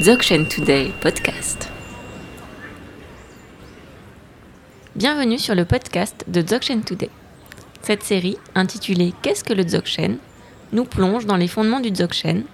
Dzogchen 0.00 0.46
Today 0.48 0.90
podcast. 1.00 1.68
Bienvenue 4.96 5.38
sur 5.38 5.54
le 5.54 5.64
podcast 5.66 6.24
de 6.28 6.40
Dzogchen 6.40 6.82
Today. 6.82 7.10
Cette 7.82 8.02
série, 8.02 8.36
intitulée 8.54 9.12
Qu'est-ce 9.22 9.44
que 9.44 9.52
le 9.52 9.64
Dzogchen? 9.64 10.16
nous 10.72 10.84
plonge 10.84 11.26
dans 11.26 11.36
les 11.36 11.46
fondements 11.46 11.80
du 11.80 11.90
Dzogchen 11.90 12.44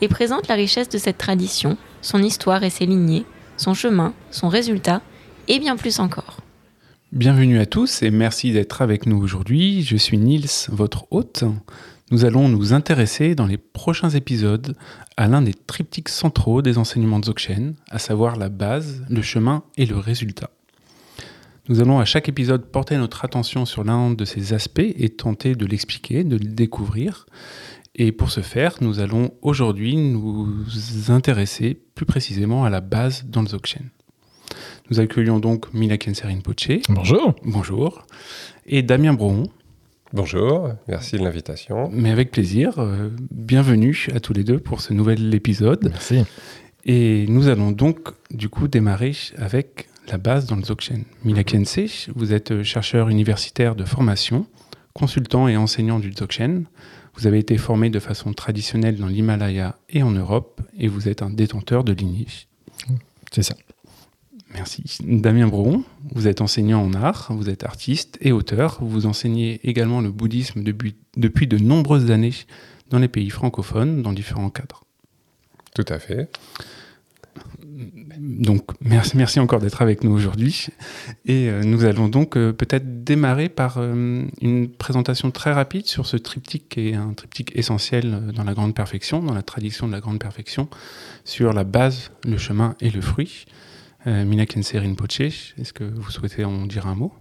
et 0.00 0.08
présente 0.08 0.46
la 0.46 0.54
richesse 0.54 0.88
de 0.88 0.98
cette 0.98 1.18
tradition, 1.18 1.76
son 2.00 2.22
histoire 2.22 2.62
et 2.62 2.70
ses 2.70 2.86
lignées, 2.86 3.24
son 3.56 3.74
chemin, 3.74 4.14
son 4.30 4.48
résultat 4.48 5.02
et 5.48 5.58
bien 5.58 5.76
plus 5.76 5.98
encore. 5.98 6.38
Bienvenue 7.10 7.58
à 7.58 7.66
tous 7.66 8.02
et 8.02 8.10
merci 8.10 8.52
d'être 8.52 8.82
avec 8.82 9.06
nous 9.06 9.20
aujourd'hui. 9.20 9.82
Je 9.82 9.96
suis 9.96 10.18
Nils, 10.18 10.46
votre 10.68 11.06
hôte. 11.10 11.44
Nous 12.10 12.26
allons 12.26 12.48
nous 12.48 12.74
intéresser 12.74 13.34
dans 13.34 13.46
les 13.46 13.56
prochains 13.56 14.10
épisodes 14.10 14.76
à 15.16 15.26
l'un 15.26 15.40
des 15.40 15.54
triptyques 15.54 16.10
centraux 16.10 16.60
des 16.60 16.76
enseignements 16.76 17.18
de 17.18 17.24
Dzogchen, 17.24 17.74
à 17.90 17.98
savoir 17.98 18.36
la 18.36 18.50
base, 18.50 19.04
le 19.08 19.22
chemin 19.22 19.64
et 19.78 19.86
le 19.86 19.96
résultat. 19.96 20.50
Nous 21.70 21.80
allons 21.80 21.98
à 21.98 22.04
chaque 22.04 22.28
épisode 22.28 22.66
porter 22.66 22.98
notre 22.98 23.24
attention 23.24 23.64
sur 23.64 23.84
l'un 23.84 24.10
de 24.10 24.26
ces 24.26 24.52
aspects 24.52 24.80
et 24.80 25.08
tenter 25.08 25.54
de 25.54 25.64
l'expliquer, 25.64 26.24
de 26.24 26.36
le 26.36 26.44
découvrir. 26.44 27.24
Et 27.94 28.12
pour 28.12 28.30
ce 28.30 28.42
faire, 28.42 28.76
nous 28.82 29.00
allons 29.00 29.32
aujourd'hui 29.40 29.96
nous 29.96 30.46
intéresser 31.08 31.80
plus 31.94 32.04
précisément 32.04 32.64
à 32.64 32.70
la 32.70 32.82
base 32.82 33.24
dans 33.26 33.40
le 33.40 33.48
Dzogchen. 33.48 33.88
Nous 34.90 35.00
accueillons 35.00 35.38
donc 35.38 35.72
Mila 35.72 35.96
Kenserin 35.96 36.40
Poche. 36.40 36.80
Bonjour. 36.90 37.34
Bonjour. 37.44 38.06
Et 38.66 38.82
Damien 38.82 39.14
Brohon. 39.14 39.44
Bonjour, 40.14 40.68
merci 40.86 41.16
de 41.18 41.24
l'invitation. 41.24 41.90
Mais 41.92 42.12
avec 42.12 42.30
plaisir. 42.30 42.78
Euh, 42.78 43.10
bienvenue 43.32 44.06
à 44.14 44.20
tous 44.20 44.32
les 44.32 44.44
deux 44.44 44.60
pour 44.60 44.80
ce 44.80 44.92
nouvel 44.92 45.34
épisode. 45.34 45.88
Merci. 45.90 46.22
Et 46.84 47.26
nous 47.26 47.48
allons 47.48 47.72
donc 47.72 48.10
du 48.30 48.48
coup 48.48 48.68
démarrer 48.68 49.10
avec 49.38 49.88
la 50.06 50.16
base 50.16 50.46
dans 50.46 50.54
le 50.54 50.62
Dzogchen. 50.62 51.02
Mila 51.24 51.42
Kense, 51.42 52.10
vous 52.14 52.32
êtes 52.32 52.62
chercheur 52.62 53.08
universitaire 53.08 53.74
de 53.74 53.84
formation, 53.84 54.46
consultant 54.92 55.48
et 55.48 55.56
enseignant 55.56 55.98
du 55.98 56.12
Dzogchen. 56.12 56.66
Vous 57.16 57.26
avez 57.26 57.40
été 57.40 57.58
formé 57.58 57.90
de 57.90 57.98
façon 57.98 58.32
traditionnelle 58.34 58.98
dans 58.98 59.08
l'Himalaya 59.08 59.74
et 59.90 60.04
en 60.04 60.12
Europe, 60.12 60.60
et 60.78 60.86
vous 60.86 61.08
êtes 61.08 61.22
un 61.22 61.30
détenteur 61.30 61.82
de 61.82 61.92
lignée. 61.92 62.28
C'est 63.32 63.42
ça. 63.42 63.56
Merci. 64.54 64.84
Damien 65.02 65.48
Brohon, 65.48 65.82
vous 66.14 66.28
êtes 66.28 66.40
enseignant 66.40 66.80
en 66.80 66.94
art, 66.94 67.28
vous 67.30 67.50
êtes 67.50 67.64
artiste 67.64 68.18
et 68.20 68.30
auteur. 68.30 68.78
Vous 68.80 69.06
enseignez 69.06 69.60
également 69.64 70.00
le 70.00 70.12
bouddhisme 70.12 70.62
depuis, 70.62 70.94
depuis 71.16 71.48
de 71.48 71.58
nombreuses 71.58 72.10
années 72.12 72.32
dans 72.90 73.00
les 73.00 73.08
pays 73.08 73.30
francophones, 73.30 74.02
dans 74.02 74.12
différents 74.12 74.50
cadres. 74.50 74.84
Tout 75.74 75.84
à 75.88 75.98
fait. 75.98 76.30
Donc, 78.18 78.70
merci, 78.80 79.16
merci 79.16 79.40
encore 79.40 79.58
d'être 79.58 79.82
avec 79.82 80.04
nous 80.04 80.12
aujourd'hui. 80.12 80.68
Et 81.26 81.48
euh, 81.48 81.62
nous 81.64 81.84
allons 81.84 82.08
donc 82.08 82.36
euh, 82.36 82.52
peut-être 82.52 83.02
démarrer 83.02 83.48
par 83.48 83.78
euh, 83.78 84.22
une 84.40 84.68
présentation 84.68 85.32
très 85.32 85.52
rapide 85.52 85.86
sur 85.86 86.06
ce 86.06 86.16
triptyque 86.16 86.68
qui 86.68 86.90
est 86.90 86.94
un 86.94 87.12
triptyque 87.14 87.50
essentiel 87.56 88.32
dans 88.32 88.44
la 88.44 88.54
grande 88.54 88.74
perfection, 88.74 89.20
dans 89.20 89.34
la 89.34 89.42
tradition 89.42 89.88
de 89.88 89.92
la 89.92 90.00
grande 90.00 90.20
perfection, 90.20 90.68
sur 91.24 91.52
la 91.52 91.64
base, 91.64 92.12
le 92.24 92.38
chemin 92.38 92.76
et 92.80 92.90
le 92.90 93.00
fruit. 93.00 93.46
Euh, 94.06 94.24
Mina 94.24 94.44
Kenserin 94.46 94.94
Poche, 94.94 95.20
est-ce 95.58 95.72
que 95.72 95.84
vous 95.84 96.10
souhaitez 96.10 96.44
en 96.44 96.66
dire 96.66 96.86
un 96.86 96.94
mot? 96.94 97.12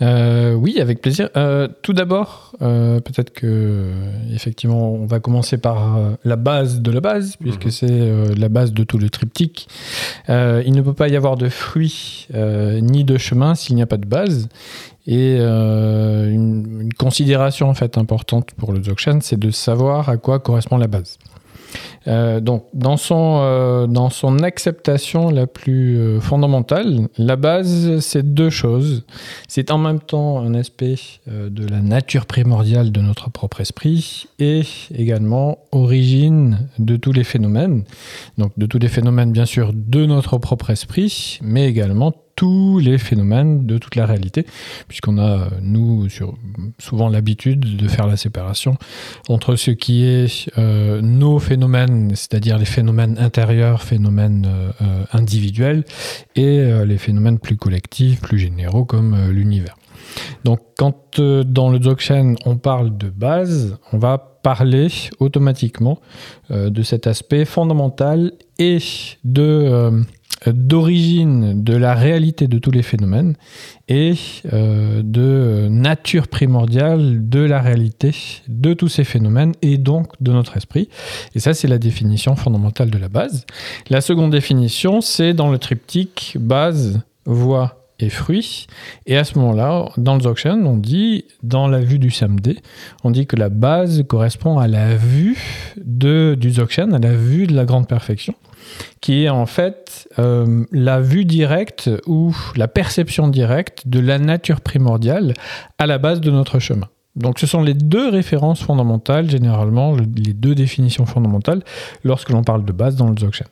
Euh, 0.00 0.54
oui, 0.54 0.80
avec 0.80 1.00
plaisir. 1.00 1.28
Euh, 1.36 1.68
tout 1.82 1.92
d'abord, 1.92 2.52
euh, 2.62 3.00
peut-être 3.00 3.30
que 3.32 3.90
effectivement, 4.32 4.92
on 4.92 5.06
va 5.06 5.20
commencer 5.20 5.58
par 5.58 5.98
la 6.24 6.36
base 6.36 6.80
de 6.80 6.90
la 6.90 7.00
base, 7.00 7.36
puisque 7.36 7.66
Mhm. 7.66 7.70
c'est 7.70 8.34
la 8.36 8.48
base 8.48 8.72
de 8.72 8.84
tout 8.84 8.98
le 8.98 9.10
triptyque. 9.10 9.68
Il 10.28 10.72
ne 10.72 10.80
peut 10.80 10.94
pas 10.94 11.08
y 11.08 11.16
avoir 11.16 11.36
de 11.36 11.48
fruit 11.48 12.26
euh, 12.34 12.80
ni 12.80 13.04
de 13.04 13.18
chemin 13.18 13.54
s'il 13.54 13.76
n'y 13.76 13.82
a 13.82 13.86
pas 13.86 13.98
de 13.98 14.06
base. 14.06 14.48
Et 15.06 15.36
une, 15.38 16.80
une 16.82 16.94
considération 16.94 17.68
en 17.68 17.74
fait 17.74 17.98
importante 17.98 18.52
pour 18.56 18.72
le 18.72 18.78
Dzogchen, 18.80 19.20
c'est 19.20 19.38
de 19.38 19.50
savoir 19.50 20.08
à 20.08 20.16
quoi 20.16 20.38
correspond 20.38 20.78
la 20.78 20.86
base. 20.86 21.18
Euh, 22.08 22.40
donc, 22.40 22.66
dans 22.74 22.96
son, 22.96 23.40
euh, 23.42 23.86
dans 23.86 24.10
son 24.10 24.40
acceptation 24.40 25.30
la 25.30 25.46
plus 25.46 25.98
euh, 25.98 26.20
fondamentale, 26.20 27.08
la 27.18 27.36
base, 27.36 28.00
c'est 28.00 28.34
deux 28.34 28.50
choses. 28.50 29.04
C'est 29.48 29.70
en 29.70 29.78
même 29.78 30.00
temps 30.00 30.40
un 30.40 30.54
aspect 30.54 30.96
de 31.26 31.66
la 31.66 31.80
nature 31.80 32.26
primordiale 32.26 32.92
de 32.92 33.00
notre 33.00 33.30
propre 33.30 33.60
esprit 33.60 34.26
et 34.38 34.62
également 34.94 35.58
origine 35.72 36.68
de 36.78 36.96
tous 36.96 37.12
les 37.12 37.24
phénomènes. 37.24 37.84
Donc, 38.38 38.52
de 38.56 38.66
tous 38.66 38.78
les 38.78 38.88
phénomènes, 38.88 39.32
bien 39.32 39.46
sûr, 39.46 39.72
de 39.74 40.06
notre 40.06 40.38
propre 40.38 40.70
esprit, 40.70 41.38
mais 41.42 41.68
également 41.68 42.12
tous 42.42 42.80
les 42.80 42.98
phénomènes 42.98 43.66
de 43.66 43.78
toute 43.78 43.94
la 43.94 44.04
réalité, 44.04 44.44
puisqu'on 44.88 45.16
a, 45.16 45.46
nous, 45.60 46.08
sur, 46.08 46.34
souvent 46.80 47.08
l'habitude 47.08 47.76
de 47.76 47.86
faire 47.86 48.08
la 48.08 48.16
séparation 48.16 48.74
entre 49.28 49.54
ce 49.54 49.70
qui 49.70 50.02
est 50.02 50.50
euh, 50.58 51.00
nos 51.00 51.38
phénomènes, 51.38 52.16
c'est-à-dire 52.16 52.58
les 52.58 52.64
phénomènes 52.64 53.16
intérieurs, 53.20 53.82
phénomènes 53.82 54.48
euh, 54.48 54.72
euh, 54.82 55.04
individuels, 55.12 55.84
et 56.34 56.84
les 56.84 56.98
phénomènes 56.98 57.38
plus 57.38 57.56
collectifs, 57.56 58.20
plus 58.20 58.40
généraux, 58.40 58.84
comme 58.84 59.30
l'univers. 59.30 59.76
Donc, 60.42 60.58
quand 60.76 61.20
dans 61.20 61.70
le 61.70 61.78
Dzogchen 61.78 62.36
on 62.44 62.56
parle 62.56 62.96
de 62.96 63.08
base, 63.08 63.78
on 63.92 63.98
va 63.98 64.18
parler 64.18 64.88
automatiquement 65.20 66.00
de 66.50 66.82
cet 66.82 67.06
aspect 67.06 67.44
fondamental 67.44 68.32
et 68.58 68.78
de 69.24 70.04
d'origine 70.46 71.62
de 71.62 71.76
la 71.76 71.94
réalité 71.94 72.48
de 72.48 72.58
tous 72.58 72.70
les 72.70 72.82
phénomènes 72.82 73.34
et 73.88 74.14
euh, 74.52 75.02
de 75.04 75.68
nature 75.70 76.28
primordiale 76.28 77.28
de 77.28 77.40
la 77.40 77.60
réalité 77.60 78.14
de 78.48 78.74
tous 78.74 78.88
ces 78.88 79.04
phénomènes 79.04 79.52
et 79.62 79.78
donc 79.78 80.08
de 80.20 80.32
notre 80.32 80.56
esprit. 80.56 80.88
Et 81.34 81.40
ça, 81.40 81.54
c'est 81.54 81.68
la 81.68 81.78
définition 81.78 82.36
fondamentale 82.36 82.90
de 82.90 82.98
la 82.98 83.08
base. 83.08 83.44
La 83.90 84.00
seconde 84.00 84.30
définition, 84.30 85.00
c'est 85.00 85.34
dans 85.34 85.50
le 85.50 85.58
triptyque 85.58 86.36
base, 86.40 87.00
voie 87.24 87.81
et 88.02 88.10
fruit. 88.10 88.66
Et 89.06 89.16
à 89.16 89.24
ce 89.24 89.38
moment-là, 89.38 89.88
dans 89.96 90.14
le 90.14 90.20
Dzogchen, 90.20 90.66
on 90.66 90.76
dit, 90.76 91.24
dans 91.42 91.68
la 91.68 91.80
vue 91.80 91.98
du 91.98 92.10
samedi, 92.10 92.58
on 93.04 93.10
dit 93.10 93.26
que 93.26 93.36
la 93.36 93.48
base 93.48 94.02
correspond 94.08 94.58
à 94.58 94.68
la 94.68 94.96
vue 94.96 95.38
de, 95.76 96.36
du 96.38 96.50
Dzogchen, 96.50 96.92
à 96.94 96.98
la 96.98 97.14
vue 97.14 97.46
de 97.46 97.54
la 97.54 97.64
grande 97.64 97.88
perfection 97.88 98.34
qui 99.00 99.24
est 99.24 99.28
en 99.28 99.44
fait 99.44 100.08
euh, 100.20 100.64
la 100.70 101.00
vue 101.00 101.24
directe 101.24 101.90
ou 102.06 102.34
la 102.56 102.68
perception 102.68 103.26
directe 103.26 103.82
de 103.88 103.98
la 103.98 104.18
nature 104.20 104.60
primordiale 104.60 105.34
à 105.78 105.86
la 105.86 105.98
base 105.98 106.20
de 106.20 106.30
notre 106.30 106.60
chemin. 106.60 106.88
Donc 107.16 107.38
ce 107.40 107.46
sont 107.46 107.60
les 107.62 107.74
deux 107.74 108.08
références 108.08 108.62
fondamentales, 108.62 109.28
généralement 109.28 109.92
le- 109.94 110.06
les 110.16 110.32
deux 110.32 110.54
définitions 110.54 111.06
fondamentales 111.06 111.62
lorsque 112.04 112.30
l'on 112.30 112.44
parle 112.44 112.64
de 112.64 112.72
base 112.72 112.94
dans 112.94 113.08
le 113.08 113.14
Dzogchen. 113.16 113.48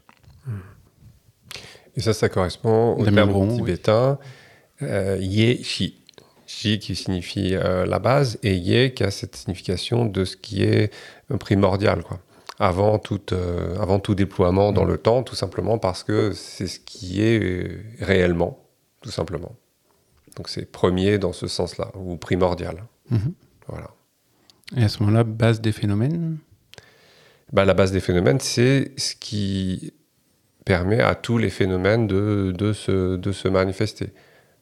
Et 1.97 2.01
ça, 2.01 2.13
ça 2.13 2.29
correspond 2.29 2.93
au 2.95 3.05
terme 3.17 3.31
Brohon, 3.31 3.49
oui. 3.61 3.73
Euh, 4.83 5.17
Ye 5.21 5.63
Shi. 5.63 5.97
Shi 6.47 6.79
qui 6.81 6.97
signifie 6.97 7.55
euh, 7.55 7.87
la 7.87 7.99
base 7.99 8.39
et 8.43 8.57
Ye 8.57 8.93
qui 8.93 9.05
a 9.05 9.11
cette 9.11 9.37
signification 9.37 10.05
de 10.05 10.25
ce 10.25 10.37
qui 10.37 10.63
est 10.63 10.93
euh, 11.31 11.37
primordial, 11.37 12.03
quoi. 12.03 12.21
Avant 12.59 12.99
tout, 12.99 13.21
euh, 13.33 13.79
avant 13.79 14.01
tout 14.01 14.15
déploiement 14.15 14.73
dans 14.73 14.85
le 14.85 14.99
temps, 14.99 15.23
tout 15.23 15.35
simplement 15.35 15.79
parce 15.79 16.03
que 16.03 16.33
c'est 16.33 16.67
ce 16.67 16.79
qui 16.79 17.23
est 17.23 17.83
réellement, 18.01 18.67
tout 19.01 19.11
simplement. 19.11 19.55
Donc 20.37 20.49
c'est 20.49 20.71
premier 20.71 21.19
dans 21.19 21.33
ce 21.33 21.47
sens-là, 21.47 21.91
ou 21.95 22.17
primordial. 22.17 22.85
Mhm. 23.11 23.33
Voilà. 23.67 23.91
Et 24.77 24.83
à 24.83 24.89
ce 24.89 25.03
moment-là, 25.03 25.25
base 25.25 25.61
des 25.61 25.73
phénomènes? 25.73 26.39
Bah, 27.53 27.65
la 27.65 27.75
base 27.75 27.93
des 27.93 28.01
phénomènes, 28.01 28.41
c'est 28.41 28.93
ce 28.97 29.15
qui 29.15 29.93
permet 30.65 31.01
à 31.01 31.15
tous 31.15 31.39
les 31.39 31.51
phénomènes 31.51 32.07
de, 32.07 32.53
de, 32.57 32.73
se, 32.73 33.17
de 33.17 33.33
se 33.33 33.49
manifester. 33.49 34.13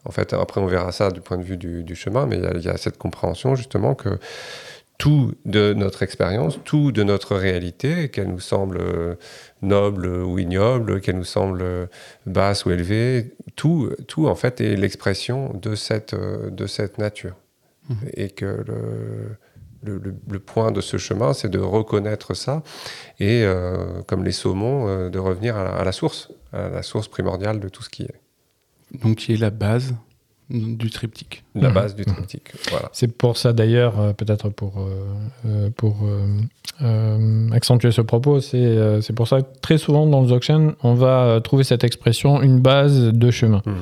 En 0.08 0.10
fait, 0.10 0.32
après, 0.32 0.60
on 0.60 0.66
verra 0.66 0.90
ça 0.90 1.10
du 1.10 1.20
point 1.20 1.36
de 1.38 1.42
vue 1.44 1.56
du, 1.58 1.84
du 1.84 1.94
chemin, 1.94 2.26
mais 2.26 2.36
il 2.38 2.42
y 2.42 2.46
a- 2.46 2.54
il 2.56 2.62
y, 2.62 2.68
a 2.68 2.76
cette 2.76 2.98
compréhension 2.98 3.54
justement 3.54 3.94
que 3.94 4.18
tout 4.96 5.32
de 5.44 5.74
notre 5.74 6.02
expérience, 6.02 6.58
tout 6.64 6.90
de 6.90 7.04
notre 7.04 7.36
réalité, 7.36 8.08
qu'elle 8.08 8.28
nous 8.28 8.40
semble 8.40 8.78
euh, 8.80 9.14
noble 9.62 10.08
ou 10.08 10.38
ignoble, 10.40 11.00
qu'elle 11.00 11.16
nous 11.18 11.24
semble 11.24 11.62
euh, 11.62 11.86
basse 12.26 12.64
ou 12.64 12.70
élevée, 12.72 13.32
tout, 13.54 13.90
tout 14.08 14.26
en 14.26 14.34
fait 14.34 14.60
est 14.60 14.74
l'expression 14.76 15.52
de 15.54 15.76
cette, 15.76 16.14
euh, 16.14 16.50
de 16.50 16.66
cette 16.66 16.98
nature. 16.98 17.36
Mhm. 17.88 17.96
Et 18.14 18.30
que 18.30 18.44
le, 18.66 19.36
le, 19.84 19.98
le- 19.98 20.14
le 20.28 20.38
point 20.40 20.72
de 20.72 20.80
ce 20.80 20.96
chemin, 20.96 21.32
c'est 21.32 21.48
de 21.50 21.60
reconnaître 21.60 22.34
ça 22.34 22.62
et, 23.20 23.44
euh, 23.44 24.02
comme 24.08 24.24
les 24.24 24.32
saumons, 24.32 24.88
euh, 24.88 25.10
de 25.10 25.18
revenir 25.20 25.56
à 25.56 25.62
la, 25.64 25.70
à 25.70 25.84
la 25.84 25.92
source, 25.92 26.30
à 26.52 26.68
la 26.70 26.82
source 26.82 27.06
primordiale 27.08 27.60
de 27.60 27.68
tout 27.68 27.82
ce 27.84 27.88
qui 27.90 28.02
est. 28.02 28.20
donc 29.02 29.16
qui 29.16 29.32
est 29.34 29.36
la 29.36 29.50
base 29.50 29.94
du 30.50 30.88
triptyque. 30.88 31.44
La 31.54 31.68
Mhm. 31.68 31.74
base 31.74 31.94
du 31.94 32.06
triptyque. 32.06 32.52
Voilà. 32.70 32.88
C'est 32.94 33.08
pour 33.14 33.36
ça 33.36 33.52
d'ailleurs, 33.52 34.00
euh, 34.00 34.12
peut-être 34.14 34.48
pour, 34.48 34.78
euh, 34.78 35.04
euh, 35.46 35.68
pour 35.76 35.98
euh, 36.04 36.26
euh, 36.80 37.50
accentuer 37.50 37.90
ce 37.92 38.00
propos, 38.00 38.40
c'est 38.40 38.56
euh, 38.56 39.02
c'est 39.02 39.12
pour 39.12 39.28
ça 39.28 39.42
que 39.42 39.46
très 39.60 39.76
souvent 39.76 40.06
dans 40.06 40.22
le 40.22 40.26
Dzogchen, 40.28 40.72
on 40.82 40.94
va 40.94 41.40
trouver 41.44 41.64
cette 41.64 41.84
expression 41.84 42.40
une 42.40 42.60
base 42.60 42.98
de 43.12 43.30
chemin. 43.30 43.60
Mhm. 43.66 43.74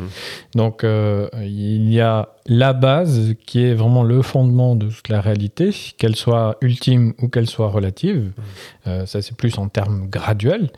Donc 0.56 0.82
euh, 0.82 1.28
il 1.42 1.92
y 1.92 2.00
a 2.00 2.30
la 2.46 2.72
base 2.72 3.34
qui 3.46 3.62
est 3.62 3.74
vraiment 3.74 4.02
le 4.02 4.20
fondement 4.22 4.74
de 4.74 4.88
toute 4.88 5.08
la 5.08 5.20
réalité, 5.20 5.70
qu'elle 5.98 6.16
soit 6.16 6.56
ultime 6.62 7.12
ou 7.22 7.28
qu'elle 7.28 7.46
soit 7.48 7.68
relative. 7.68 8.32
Euh, 8.88 9.06
ça 9.06 9.22
c'est 9.22 9.36
plus 9.36 9.56
en 9.58 9.68
termes 9.68 10.08
graduels. 10.08 10.70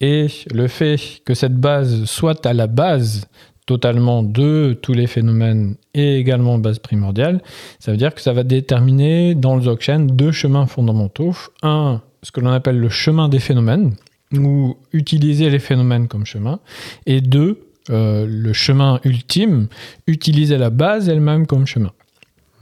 Et 0.00 0.28
le 0.54 0.68
fait 0.68 0.98
que 1.24 1.34
cette 1.34 1.56
base 1.56 2.04
soit 2.04 2.46
à 2.46 2.52
la 2.52 2.68
base 2.68 3.26
totalement 3.66 4.22
de 4.22 4.76
tous 4.80 4.92
les 4.92 5.06
phénomènes 5.06 5.76
et 5.94 6.16
également 6.16 6.58
base 6.58 6.78
primordiale, 6.78 7.42
ça 7.78 7.92
veut 7.92 7.96
dire 7.96 8.14
que 8.14 8.20
ça 8.20 8.32
va 8.32 8.42
déterminer 8.42 9.34
dans 9.34 9.56
le 9.56 9.62
Dzogchen 9.62 10.06
deux 10.08 10.32
chemins 10.32 10.66
fondamentaux. 10.66 11.34
Un, 11.62 12.00
ce 12.22 12.32
que 12.32 12.40
l'on 12.40 12.50
appelle 12.50 12.78
le 12.78 12.88
chemin 12.88 13.28
des 13.28 13.38
phénomènes, 13.38 13.94
ou 14.32 14.76
utiliser 14.92 15.50
les 15.50 15.58
phénomènes 15.58 16.08
comme 16.08 16.26
chemin. 16.26 16.60
Et 17.06 17.20
deux, 17.20 17.66
euh, 17.90 18.26
le 18.28 18.52
chemin 18.52 19.00
ultime, 19.04 19.68
utiliser 20.06 20.56
la 20.56 20.70
base 20.70 21.08
elle-même 21.08 21.46
comme 21.46 21.66
chemin. 21.66 21.92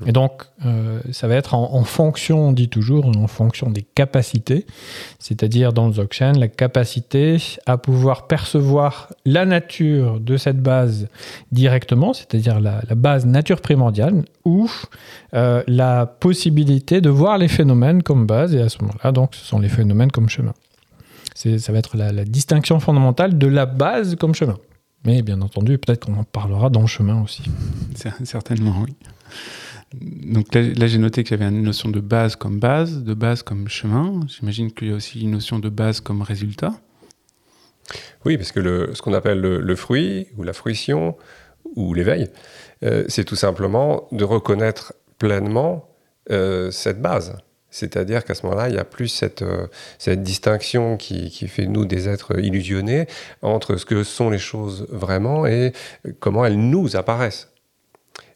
Et 0.07 0.13
donc, 0.13 0.45
euh, 0.65 1.01
ça 1.13 1.29
va 1.29 1.35
être 1.35 1.55
en, 1.55 1.85
fonction, 1.85 2.49
on 2.49 2.53
dit 2.53 2.69
toujours, 2.69 3.07
en 3.07 3.27
fonction 3.27 3.71
des 3.71 3.83
capacités, 3.83 4.67
c'est-à-dire 5.19 5.73
dans 5.73 5.89
le 5.89 6.39
la 6.39 6.49
capacité 6.49 7.37
à 7.67 7.77
pouvoir 7.77 8.27
percevoir 8.27 9.13
la 9.25 9.45
nature 9.45 10.19
de 10.19 10.37
cette 10.37 10.61
base 10.63 11.09
directement, 11.53 12.15
c'est-à-dire 12.15 12.61
la, 12.61 12.81
base 12.97 13.27
nature 13.27 13.61
primordiale, 13.61 14.25
ou 14.45 14.71
euh, 15.35 15.63
la 15.67 16.07
possibilité 16.07 17.01
de 17.01 17.11
voir 17.11 17.37
les 17.37 17.49
phénomènes 17.49 18.03
comme 18.03 18.27
base, 18.27 18.55
et 18.55 18.61
à 18.61 18.69
ce 18.69 18.79
moment-là, 18.81 19.13
donc, 19.13 19.35
ce 19.35 19.45
sont 19.45 19.59
les 19.59 19.69
phénomènes 19.69 20.11
comme 20.11 20.29
chemin. 20.29 20.55
Ça 21.35 21.73
va 21.73 21.79
être 21.79 21.97
la, 21.97 22.25
distinction 22.25 22.81
fondamentale 22.81 23.39
de 23.39 23.47
la 23.47 23.67
base 23.67 24.17
comme 24.17 24.35
chemin. 24.35 24.59
Mais 25.05 25.23
bien 25.23 25.41
entendu, 25.41 25.79
peut-être 25.79 26.05
qu'on 26.05 26.17
en 26.19 26.25
parlera 26.25 26.69
dans 26.69 26.83
le 26.83 26.87
chemin 26.87 27.23
aussi. 27.23 27.43
Cer- 27.95 28.25
Certainement, 28.25 28.75
oui. 28.85 28.95
Donc 29.95 30.55
là, 30.55 30.87
j'ai 30.87 30.99
noté 30.99 31.25
qu'il 31.25 31.37
y 31.39 31.43
avait 31.43 31.53
une 31.53 31.63
notion 31.63 31.89
de 31.89 32.01
base 32.01 32.37
comme 32.37 32.61
base, 32.61 33.03
de 33.03 33.15
base 33.15 33.43
comme 33.43 33.69
chemin. 33.69 34.21
J'imagine 34.29 34.71
qu'il 34.73 34.89
y 34.89 34.93
a 34.93 34.95
aussi 34.95 35.23
une 35.23 35.33
notion 35.33 35.59
de 35.59 35.69
base 35.69 36.01
comme 36.01 36.23
résultat. 36.23 36.73
Oui, 38.25 38.37
parce 38.37 38.53
que 38.53 38.91
ce 38.95 39.03
qu'on 39.03 39.15
appelle 39.15 39.41
le, 39.41 39.77
fruit, 39.77 40.29
ou 40.37 40.45
la 40.45 40.53
fruition, 40.53 41.17
ou 41.75 41.93
l'éveil, 41.93 42.29
euh, 42.85 43.05
c'est 43.09 43.25
tout 43.25 43.37
simplement 43.37 44.07
de 44.13 44.23
reconnaître 44.23 44.95
pleinement 45.19 45.89
euh, 46.31 46.71
cette 46.71 47.03
base. 47.03 47.37
C'est-à-dire 47.71 48.25
qu'à 48.25 48.35
ce 48.35 48.47
moment-là, 48.47 48.69
il 48.69 48.73
n'y 48.73 48.79
a 48.79 48.85
plus 48.85 49.09
cette, 49.09 49.43
euh, 49.43 49.67
cette 49.99 50.23
distinction 50.23 50.97
qui, 50.97 51.31
qui 51.31 51.49
fait 51.49 51.67
nous 51.67 51.85
des 51.85 52.09
êtres 52.09 52.39
illusionnés 52.39 53.07
entre 53.43 53.77
ce 53.77 53.85
que 53.85 54.05
sont 54.05 54.31
les 54.31 54.39
choses 54.39 54.87
vraiment 54.91 55.47
et 55.47 55.73
comment 56.21 56.45
elles 56.45 56.59
nous 56.59 56.97
apparaissent. 56.97 57.51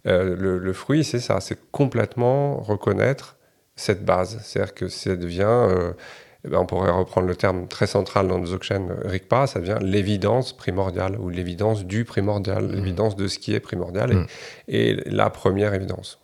Euh, 0.07 0.37
le, 0.37 0.59
le 0.59 0.73
fruit, 0.73 1.03
c'est 1.05 1.21
ça, 1.21 1.41
c'est 1.41 1.59
complètement 1.71 2.61
reconnaître 2.61 3.37
cette 3.77 4.05
base. 4.05 4.39
C'est-à-dire 4.43 4.75
que 4.75 4.89
ça 4.89 5.17
devient, 5.17 5.43
euh, 5.49 5.93
eh 6.45 6.49
ben, 6.49 6.59
on 6.59 6.67
pourrait 6.67 6.91
reprendre 6.91 7.27
le 7.27 7.35
terme 7.37 7.67
très 7.69 7.87
central 7.87 8.29
dans 8.29 8.39
Dzogchen 8.45 8.89
Rigpa, 9.05 9.47
ça 9.47 9.61
devient 9.61 9.79
l'évidence 9.81 10.55
primordiale 10.57 11.19
ou 11.19 11.31
l'évidence 11.31 11.85
du 11.87 12.05
primordial, 12.05 12.71
l'évidence 12.71 13.17
de 13.17 13.27
ce 13.29 13.39
qui 13.39 13.55
est 13.55 13.61
primordial 13.61 14.13
et- 14.13 14.15
Mm. 14.17 14.27
et, 14.69 14.95
la 15.11 15.31
première 15.31 15.73
évidence. 15.75 16.19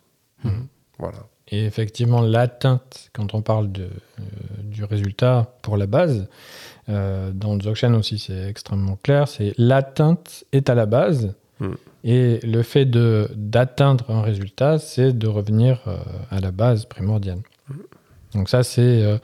Mhm. 0.44 0.66
Voilà. 0.98 1.18
Et 1.52 1.64
effectivement, 1.64 2.20
l'atteinte, 2.20 3.08
quand 3.12 3.34
on 3.34 3.42
parle 3.42 3.72
de, 3.72 3.84
euh, 3.84 4.22
du 4.62 4.84
résultat 4.84 5.56
pour 5.62 5.76
la 5.76 5.86
base, 5.86 6.28
euh, 6.88 7.32
dans 7.34 7.54
le 7.54 7.60
Dzogchen 7.60 7.94
aussi, 7.96 8.18
c'est 8.18 8.48
extrêmement 8.48 8.96
clair, 9.02 9.26
c'est 9.26 9.52
l'atteinte 9.58 10.44
est 10.52 10.68
à 10.70 10.74
la 10.76 10.86
base. 10.86 11.34
Mm. 11.60 11.66
Et 12.04 12.40
le 12.42 12.62
fait 12.62 12.86
de- 12.86 13.28
d'atteindre 13.36 14.10
un 14.10 14.22
résultat, 14.22 14.78
c'est 14.78 15.12
de 15.16 15.26
revenir 15.26 15.82
euh, 15.86 15.96
à 16.30 16.40
la 16.40 16.50
base 16.50 16.86
primordiale. 16.86 17.40
Donc 18.34 18.48
ça, 18.48 18.62
c'est 18.62 19.02
euh, 19.02 19.18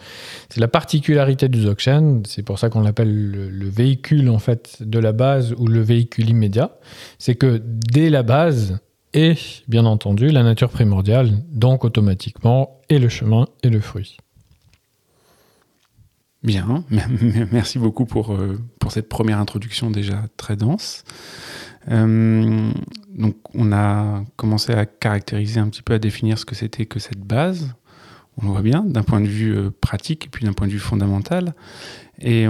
la 0.57 0.69
particularité 0.69 1.49
du 1.49 1.61
Dzogchen. 1.61 2.23
C'est 2.27 2.43
pour 2.43 2.59
ça 2.59 2.69
qu'on 2.71 2.81
l'appelle 2.81 3.31
le, 3.31 3.49
le 3.49 3.69
véhicule 3.69 4.29
en 4.31 4.39
fait 4.41 4.83
de 4.83 4.99
la 4.99 5.13
base 5.13 5.55
ou 5.59 5.67
le 5.69 5.81
véhicule 5.81 6.29
immédiat. 6.29 6.73
C'est 7.19 7.37
que 7.37 7.63
dès 7.65 8.11
la 8.11 8.23
base, 8.25 8.79
et 9.15 9.37
bien 9.69 9.87
entendu 9.87 10.29
la 10.31 10.43
nature 10.43 10.71
primordiale, 10.71 11.31
donc 11.53 11.85
automatiquement, 11.85 12.81
et 12.89 12.99
le 12.99 13.09
chemin 13.09 13.47
et 13.63 13.71
le 13.71 13.81
fruit. 13.81 14.17
Bien, 16.43 16.85
merci 17.53 17.79
beaucoup 17.79 18.05
pour, 18.07 18.33
euh, 18.35 18.59
pour 18.79 18.93
cette 18.93 19.09
première 19.09 19.39
introduction 19.39 19.91
déjà 19.91 20.25
très 20.37 20.57
dense. 20.57 21.03
Euh, 21.91 22.71
donc 23.15 23.37
on 23.55 23.73
a 23.73 24.25
commencé 24.37 24.73
à 24.73 24.87
caractériser 24.87 25.61
un 25.61 25.69
petit 25.69 25.83
peu, 25.83 25.95
à 25.95 25.99
définir 25.99 26.39
ce 26.39 26.45
que 26.45 26.55
c'était 26.55 26.87
que 26.87 26.99
cette 26.99 27.21
base. 27.21 27.75
On 28.39 28.47
le 28.47 28.53
voit 28.53 28.63
bien 28.63 28.83
d'un 28.83 29.03
point 29.03 29.21
de 29.21 29.27
vue 29.27 29.57
euh, 29.57 29.71
pratique 29.81 30.27
et 30.27 30.29
puis 30.29 30.45
d'un 30.45 30.53
point 30.53 30.67
de 30.67 30.73
vue 30.73 30.79
fondamental. 30.79 31.55
Et 32.19 32.47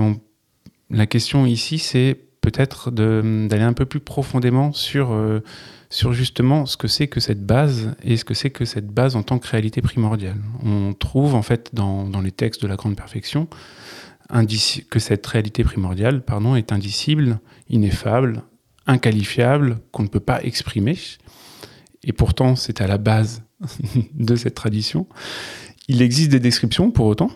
la 0.90 1.06
question 1.06 1.44
ici, 1.44 1.78
c'est 1.78 2.18
peut-être 2.40 2.92
d'aller 2.92 3.64
un 3.64 3.72
peu 3.72 3.86
plus 3.86 3.98
profondément 3.98 4.72
sur, 4.72 5.12
euh, 5.12 5.42
sur 5.90 6.12
justement 6.12 6.64
ce 6.64 6.76
que 6.76 6.86
c'est 6.86 7.08
que 7.08 7.18
cette 7.18 7.44
base 7.44 7.96
et 8.04 8.16
ce 8.16 8.24
que 8.24 8.34
c'est 8.34 8.50
que 8.50 8.64
cette 8.64 8.86
base 8.86 9.16
en 9.16 9.24
tant 9.24 9.40
que 9.40 9.48
réalité 9.48 9.82
primordiale. 9.82 10.36
On 10.62 10.92
trouve 10.92 11.34
en 11.34 11.42
fait 11.42 11.70
dans, 11.72 12.08
les 12.22 12.30
textes 12.30 12.62
de 12.62 12.68
la 12.68 12.76
grande 12.76 12.94
perfection 12.94 13.48
que 14.28 14.98
cette 14.98 15.26
réalité 15.26 15.64
primordiale 15.64 16.22
est 16.56 16.72
indicible, 16.72 17.40
ineffable, 17.68 18.42
inqualifiable, 18.86 19.78
qu'on 19.92 20.02
ne 20.02 20.08
peut 20.08 20.20
pas 20.20 20.42
exprimer. 20.42 20.96
Et 22.04 22.12
pourtant, 22.12 22.56
c'est 22.56 22.80
à 22.80 22.86
la 22.86 22.98
base 22.98 23.42
de 24.14 24.36
cette 24.36 24.54
tradition. 24.54 25.06
Il 25.88 26.02
existe 26.02 26.30
des 26.30 26.40
descriptions 26.40 26.90
pour 26.90 27.06
autant. 27.06 27.30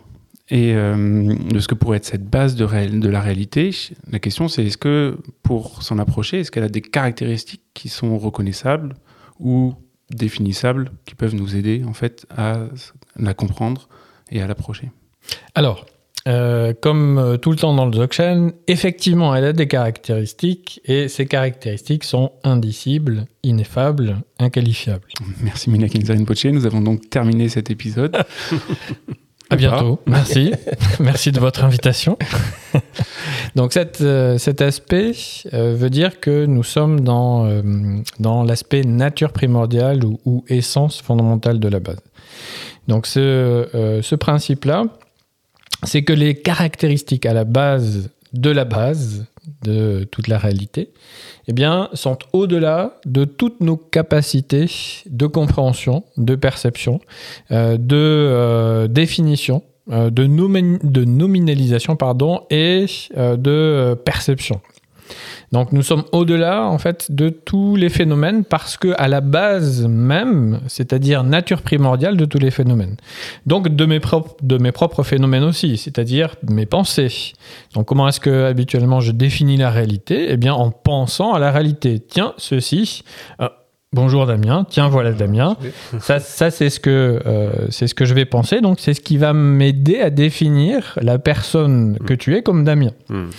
Et 0.52 0.74
euh, 0.74 1.32
de 1.48 1.60
ce 1.60 1.68
que 1.68 1.76
pourrait 1.76 1.98
être 1.98 2.04
cette 2.04 2.28
base 2.28 2.56
de, 2.56 2.66
de 2.66 3.08
la 3.08 3.20
réalité, 3.20 3.70
la 4.10 4.18
question 4.18 4.48
c'est 4.48 4.64
est-ce 4.64 4.76
que 4.76 5.16
pour 5.44 5.84
s'en 5.84 5.98
approcher, 5.98 6.40
est-ce 6.40 6.50
qu'elle 6.50 6.64
a 6.64 6.68
des 6.68 6.80
caractéristiques 6.80 7.62
qui 7.72 7.88
sont 7.88 8.18
reconnaissables 8.18 8.96
ou 9.38 9.74
définissables 10.10 10.90
qui 11.04 11.14
peuvent 11.14 11.36
nous 11.36 11.54
aider 11.54 11.84
en 11.86 11.92
fait 11.92 12.26
à 12.36 12.64
la 13.14 13.32
comprendre 13.32 13.88
et 14.32 14.42
à 14.42 14.48
l'approcher? 14.48 14.90
Alors, 15.54 15.86
euh, 16.28 16.74
comme 16.78 17.18
euh, 17.18 17.36
tout 17.38 17.50
le 17.50 17.56
temps 17.56 17.74
dans 17.74 17.86
le 17.86 17.92
Dzogchen, 17.92 18.52
effectivement, 18.66 19.34
elle 19.34 19.44
a 19.44 19.52
des 19.52 19.66
caractéristiques 19.66 20.80
et 20.84 21.08
ces 21.08 21.26
caractéristiques 21.26 22.04
sont 22.04 22.32
indicibles, 22.44 23.26
ineffables, 23.42 24.18
inqualifiables. 24.38 25.08
Merci 25.42 25.70
Mina 25.70 25.86
Rinpoche. 25.86 26.44
Nous 26.46 26.66
avons 26.66 26.82
donc 26.82 27.08
terminé 27.08 27.48
cet 27.48 27.70
épisode. 27.70 28.16
À 29.52 29.56
bientôt. 29.56 29.98
Merci. 30.06 30.52
Merci 31.00 31.32
de 31.32 31.40
votre 31.40 31.64
invitation. 31.64 32.16
Donc 33.56 33.72
cette, 33.72 34.00
euh, 34.00 34.38
cet 34.38 34.62
aspect 34.62 35.10
euh, 35.52 35.74
veut 35.74 35.90
dire 35.90 36.20
que 36.20 36.46
nous 36.46 36.62
sommes 36.62 37.00
dans, 37.00 37.60
dans 38.20 38.44
l'aspect 38.44 38.82
nature 38.82 39.32
primordiale 39.32 40.04
ou, 40.04 40.20
ou 40.24 40.44
essence 40.46 41.02
fondamentale 41.02 41.58
de 41.58 41.66
la 41.66 41.80
base. 41.80 41.98
Donc 42.86 43.08
ce, 43.08 43.98
ce 44.02 44.14
principe-là, 44.14 44.84
c'est 45.84 46.02
que 46.02 46.12
les 46.12 46.34
caractéristiques 46.34 47.26
à 47.26 47.34
la 47.34 47.44
base 47.44 48.10
de 48.32 48.50
la 48.50 48.64
base 48.64 49.26
de 49.62 50.04
toute 50.04 50.28
la 50.28 50.38
réalité, 50.38 50.90
eh 51.48 51.54
sont 51.94 52.18
au-delà 52.32 53.00
de 53.04 53.24
toutes 53.24 53.60
nos 53.60 53.76
capacités 53.76 54.66
de 55.06 55.26
compréhension, 55.26 56.04
de 56.16 56.36
perception, 56.36 57.00
euh, 57.50 57.76
de 57.76 57.96
euh, 57.96 58.88
définition, 58.88 59.62
euh, 59.90 60.10
de, 60.10 60.26
de 60.86 61.04
nominalisation 61.04 61.96
pardon, 61.96 62.42
et 62.50 62.86
de 63.16 63.94
perception. 64.04 64.60
Donc 65.52 65.72
nous 65.72 65.82
sommes 65.82 66.04
au-delà 66.12 66.64
en 66.66 66.78
fait 66.78 67.10
de 67.10 67.28
tous 67.28 67.76
les 67.76 67.88
phénomènes 67.88 68.44
parce 68.44 68.76
que 68.76 68.94
à 68.98 69.08
la 69.08 69.20
base 69.20 69.86
même, 69.86 70.60
c'est-à-dire 70.68 71.24
nature 71.24 71.62
primordiale 71.62 72.16
de 72.16 72.24
tous 72.24 72.38
les 72.38 72.50
phénomènes. 72.50 72.96
Donc 73.46 73.68
de 73.68 73.84
mes 73.84 74.00
propres 74.00 74.36
de 74.42 74.58
mes 74.58 74.72
propres 74.72 75.02
phénomènes 75.02 75.44
aussi, 75.44 75.76
c'est-à-dire 75.76 76.36
mes 76.48 76.66
pensées. 76.66 77.32
Donc 77.74 77.86
comment 77.86 78.06
est-ce 78.08 78.20
que 78.20 78.44
habituellement 78.44 79.00
je 79.00 79.12
définis 79.12 79.56
la 79.56 79.70
réalité? 79.70 80.26
Eh 80.30 80.36
bien 80.36 80.54
en 80.54 80.70
pensant 80.70 81.32
à 81.34 81.38
la 81.38 81.50
réalité. 81.50 82.00
Tiens, 82.00 82.34
ceci 82.36 83.02
euh, 83.40 83.48
Bonjour 83.92 84.24
Damien, 84.24 84.64
tiens 84.70 84.88
voilà 84.88 85.10
Damien, 85.10 85.56
ça, 85.98 86.20
ça 86.20 86.52
c'est 86.52 86.70
ce 86.70 86.78
que 86.78 87.20
euh, 87.26 87.50
c'est 87.70 87.88
ce 87.88 87.94
que 87.96 88.04
je 88.04 88.14
vais 88.14 88.24
penser, 88.24 88.60
donc 88.60 88.78
c'est 88.78 88.94
ce 88.94 89.00
qui 89.00 89.16
va 89.16 89.32
m'aider 89.32 89.98
à 89.98 90.10
définir 90.10 90.96
la 91.02 91.18
personne 91.18 91.98
que 92.06 92.14
tu 92.14 92.36
es 92.36 92.42
comme 92.44 92.62
Damien. 92.62 92.92
Hmm. 93.08 93.30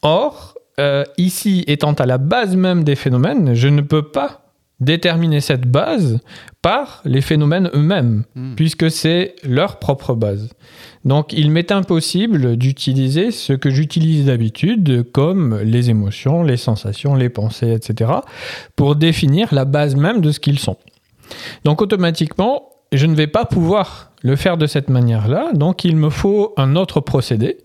Or, 0.00 0.54
euh, 0.78 1.04
ici, 1.16 1.64
étant 1.66 1.92
à 1.92 2.06
la 2.06 2.18
base 2.18 2.56
même 2.56 2.84
des 2.84 2.96
phénomènes, 2.96 3.54
je 3.54 3.68
ne 3.68 3.80
peux 3.80 4.02
pas 4.02 4.48
déterminer 4.80 5.40
cette 5.40 5.66
base 5.66 6.20
par 6.62 7.02
les 7.04 7.20
phénomènes 7.20 7.68
eux-mêmes, 7.74 8.24
Hmm. 8.36 8.54
puisque 8.54 8.90
c'est 8.90 9.34
leur 9.42 9.78
propre 9.78 10.14
base. 10.14 10.50
Donc 11.04 11.32
il 11.32 11.50
m'est 11.50 11.72
impossible 11.72 12.56
d'utiliser 12.56 13.30
ce 13.30 13.52
que 13.52 13.70
j'utilise 13.70 14.26
d'habitude, 14.26 15.10
comme 15.10 15.58
les 15.60 15.90
émotions, 15.90 16.42
les 16.42 16.56
sensations, 16.56 17.14
les 17.14 17.28
pensées, 17.28 17.72
etc., 17.72 18.12
pour 18.76 18.94
définir 18.94 19.52
la 19.52 19.64
base 19.64 19.96
même 19.96 20.20
de 20.20 20.30
ce 20.30 20.38
qu'ils 20.38 20.58
sont. 20.58 20.76
Donc 21.64 21.82
automatiquement, 21.82 22.70
je 22.92 23.06
ne 23.06 23.14
vais 23.14 23.26
pas 23.26 23.44
pouvoir 23.44 24.12
le 24.22 24.36
faire 24.36 24.56
de 24.56 24.66
cette 24.66 24.88
manière-là, 24.88 25.52
donc 25.54 25.84
il 25.84 25.96
me 25.96 26.10
faut 26.10 26.52
un 26.56 26.76
autre 26.76 27.00
procédé. 27.00 27.58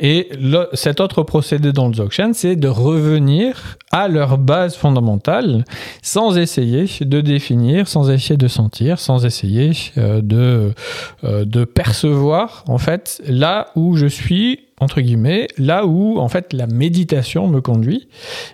Et 0.00 0.28
cet 0.72 1.00
autre 1.00 1.22
procédé 1.22 1.72
dans 1.72 1.88
le 1.88 1.94
Dzogchen, 1.94 2.34
c'est 2.34 2.56
de 2.56 2.68
revenir 2.68 3.78
à 3.90 4.08
leur 4.08 4.38
base 4.38 4.76
fondamentale 4.76 5.64
sans 6.02 6.36
essayer 6.38 6.86
de 7.00 7.20
définir, 7.20 7.88
sans 7.88 8.10
essayer 8.10 8.36
de 8.36 8.48
sentir, 8.48 8.98
sans 8.98 9.24
essayer 9.24 9.72
euh, 9.98 10.20
de, 10.22 10.72
euh, 11.24 11.44
de 11.44 11.64
percevoir 11.64 12.64
en 12.68 12.78
fait 12.78 13.22
là 13.26 13.68
où 13.76 13.96
je 13.96 14.06
suis 14.06 14.60
entre 14.82 15.00
guillemets, 15.00 15.46
là 15.58 15.86
où 15.86 16.18
en 16.18 16.28
fait 16.28 16.52
la 16.52 16.66
méditation 16.66 17.46
me 17.48 17.60
conduit. 17.60 18.08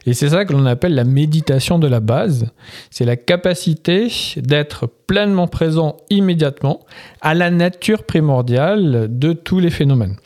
Et 0.07 0.13
c'est 0.13 0.29
ça 0.29 0.45
que 0.45 0.53
l'on 0.53 0.67
appelle 0.67 0.95
la 0.95 1.05
méditation 1.05 1.79
de 1.79 1.89
la 1.89 2.01
base. 2.01 2.47
C'est 2.91 3.05
la 3.05 3.17
capacité 3.17 4.09
d'être 4.37 4.87
pleinement 5.07 5.49
présent 5.49 5.97
immédiatement 6.11 6.81
à 7.21 7.35
la 7.35 7.51
nature 7.51 8.05
primordiale 8.05 9.09
de 9.11 9.33
tous 9.33 9.59
les 9.59 9.71
phénomènes. 9.71 10.17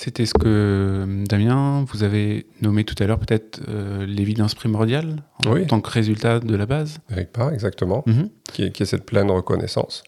C'était 0.00 0.26
ce 0.26 0.32
que, 0.32 1.24
Damien, 1.28 1.84
vous 1.88 2.04
avez 2.04 2.46
nommé 2.62 2.84
tout 2.84 2.94
à 3.02 3.06
l'heure, 3.08 3.18
peut-être 3.18 3.60
euh, 3.68 4.06
l'évidence 4.06 4.54
primordiale, 4.54 5.24
en 5.44 5.50
Oui. 5.52 5.66
tant 5.66 5.80
que 5.80 5.90
résultat 5.90 6.38
de 6.38 6.54
la 6.54 6.66
base. 6.66 6.98
Avec 7.10 7.32
pas, 7.32 7.50
exactement. 7.52 8.04
Mhm. 8.06 8.28
qui 8.52 8.62
est, 8.62 8.70
qui 8.70 8.84
est 8.84 8.86
cette 8.86 9.04
pleine 9.04 9.28
reconnaissance. 9.28 10.04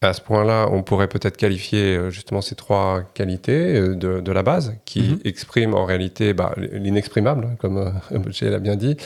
À 0.00 0.12
ce 0.12 0.20
point-là, 0.20 0.68
on 0.70 0.84
pourrait 0.84 1.08
peut-être 1.08 1.36
qualifier 1.36 1.96
euh, 1.96 2.10
justement 2.10 2.40
ces 2.40 2.54
trois 2.54 3.02
qualités 3.14 3.74
euh, 3.74 3.96
de, 3.96 4.20
de 4.20 4.32
la 4.32 4.44
base, 4.44 4.76
qui 4.84 5.00
Mhm. 5.00 5.18
expriment 5.24 5.74
en 5.74 5.84
réalité 5.84 6.34
bah, 6.34 6.54
l'inexprimable, 6.56 7.56
comme 7.58 7.78
euh, 7.78 7.90
Moshe 8.24 8.42
l'a 8.42 8.60
bien 8.60 8.76
dit, 8.76 8.96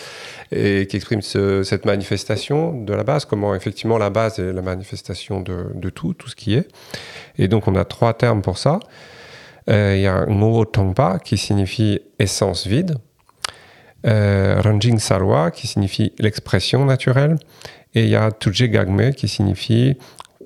et 0.51 0.87
qui 0.87 0.97
expriment 0.97 1.23
ce- 1.23 1.63
cette 1.63 1.87
manifestation 1.87 2.79
de 2.79 2.93
la 2.93 3.05
base, 3.05 3.25
comment 3.25 3.55
effectivement 3.55 3.97
la 3.97 4.11
base 4.11 4.39
est 4.39 4.53
la 4.53 4.61
manifestation 4.61 5.41
de, 5.41 5.69
de 5.75 5.89
tout, 5.89 6.13
tout 6.13 6.29
ce 6.29 6.37
qui 6.37 6.53
est. 6.57 6.69
Et 7.39 7.49
donc 7.49 7.69
on 7.69 7.75
a 7.75 7.87
trois 7.87 8.13
termes 8.13 8.43
pour 8.43 8.59
ça. 8.59 8.79
Euh, 9.71 9.95
Il 9.97 10.03
y 10.03 10.07
a 10.07 10.27
Ngo 10.27 10.67
Tongpa 10.67 11.21
qui 11.25 11.39
signifie 11.39 12.01
essence 12.19 12.67
vide, 12.67 12.97
euh, 14.07 14.61
Ranjing 14.63 14.99
Salwa 14.99 15.51
qui 15.53 15.67
signifie 15.69 16.13
l'expression 16.19 16.85
naturelle, 16.85 17.37
et 17.95 18.03
il 18.05 18.11
y 18.11 18.17
a 18.17 18.31
Tuje 18.31 18.65
Gagme 18.65 19.13
qui 19.13 19.29
signifie 19.29 19.97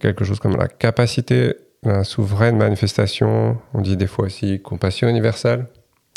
quelque 0.00 0.24
chose 0.24 0.38
comme 0.40 0.56
la 0.56 0.68
capacité 0.68 1.56
la 1.82 2.02
souveraine 2.04 2.56
manifestation, 2.56 3.58
on 3.72 3.80
dit 3.80 3.96
des 3.96 4.06
fois 4.08 4.24
aussi 4.26 4.60
compassion 4.60 5.08
universelle. 5.08 5.66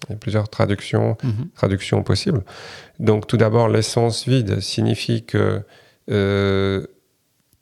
Il 0.07 0.13
y 0.13 0.15
a 0.15 0.17
plusieurs 0.17 0.49
traductions, 0.49 1.15
Mhm. 1.23 1.49
traductions 1.53 2.01
possibles. 2.01 2.43
Donc 2.99 3.27
tout 3.27 3.37
d'abord, 3.37 3.67
l'essence 3.69 4.27
vide 4.27 4.61
signifie 4.61 5.25
que 5.25 5.61
euh, 6.09 6.87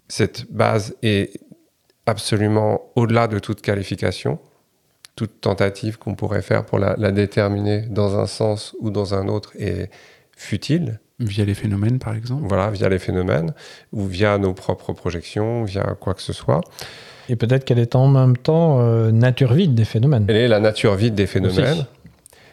cette 0.07 0.50
base 0.51 0.95
est 1.03 1.41
absolument 2.05 2.81
au-delà 2.95 3.27
de 3.27 3.39
toute 3.39 3.62
qualification, 3.62 4.39
toute 5.15 5.41
tentative 5.41 5.97
qu'on 5.97 6.15
pourrait 6.15 6.43
faire 6.43 6.63
pour 6.63 6.79
la, 6.79 6.95
la 6.97 7.12
déterminer 7.12 7.81
dans 7.89 8.17
un 8.17 8.27
sens 8.27 8.74
ou 8.79 8.89
dans 8.91 9.15
un 9.15 9.27
autre 9.27 9.51
est 9.59 9.89
futile, 10.38 11.01
Via 11.19 11.45
les 11.45 11.55
phénomènes, 11.55 11.97
par 11.97 12.13
exemple? 12.13 12.43
voilà, 12.45 12.69
via 12.69 12.89
les 12.89 13.00
phénomènes 13.00 13.53
ou 13.91 14.05
via 14.05 14.38
nos 14.38 14.53
propres 14.53 14.93
projections, 14.93 15.63
via 15.63 15.95
quoi 16.00 16.13
que 16.13 16.21
ce 16.21 16.31
soit. 16.31 16.62
Et 17.27 17.36
peut-être 17.36 17.65
qu'elle 17.65 17.79
est 17.79 17.95
en 17.95 18.07
même 18.07 18.38
temps 18.38 18.79
euh, 18.81 19.12
nature 19.12 19.53
vide 19.53 19.74
des 19.74 19.83
phénomènes. 19.86 20.25
Elle 20.29 20.36
est 20.38 20.47
la 20.47 20.59
nature 20.59 20.93
vide 20.95 21.15
des 21.15 21.25
phénomènes. 21.25 21.71
Aussi. 21.71 21.86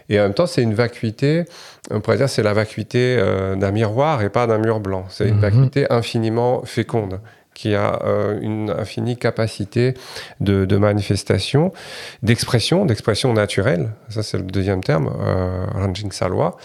Et 0.09 0.19
en 0.19 0.25
même 0.25 0.35
temps, 0.35 0.47
c'est 0.47 0.63
une 0.63 0.75
vacuité, 0.75 1.45
on 1.91 2.01
pourrait 2.01 2.17
dire 2.17 2.29
c'est 2.29 2.43
la 2.43 2.55
vacuité 2.55 3.17
euh, 3.19 3.55
d'un 3.55 3.71
miroir 3.71 4.23
et 4.23 4.31
pas 4.31 4.47
d'un 4.47 4.59
mur 4.59 4.81
blanc. 4.81 5.05
C'est 5.11 5.29
une 5.29 5.35
Mhm. 5.37 5.41
vacuité 5.41 5.87
infiniment 5.93 6.63
féconde 6.65 7.21
qui 7.55 7.75
a 7.75 8.01
euh, 8.05 8.39
une 8.41 8.71
infinie 8.71 9.17
capacité 9.17 9.95
de, 10.41 10.65
de 10.65 10.77
manifestation, 10.77 11.71
d'expression, 12.23 12.85
d'expression 12.87 13.33
naturelle. 13.35 13.91
Ça, 14.09 14.23
c'est 14.23 14.39
le 14.39 14.45
deuxième 14.45 14.83
terme, 14.83 15.11
euh, 15.21 15.67
Ranjing 15.75 16.11
Salwa. 16.11 16.57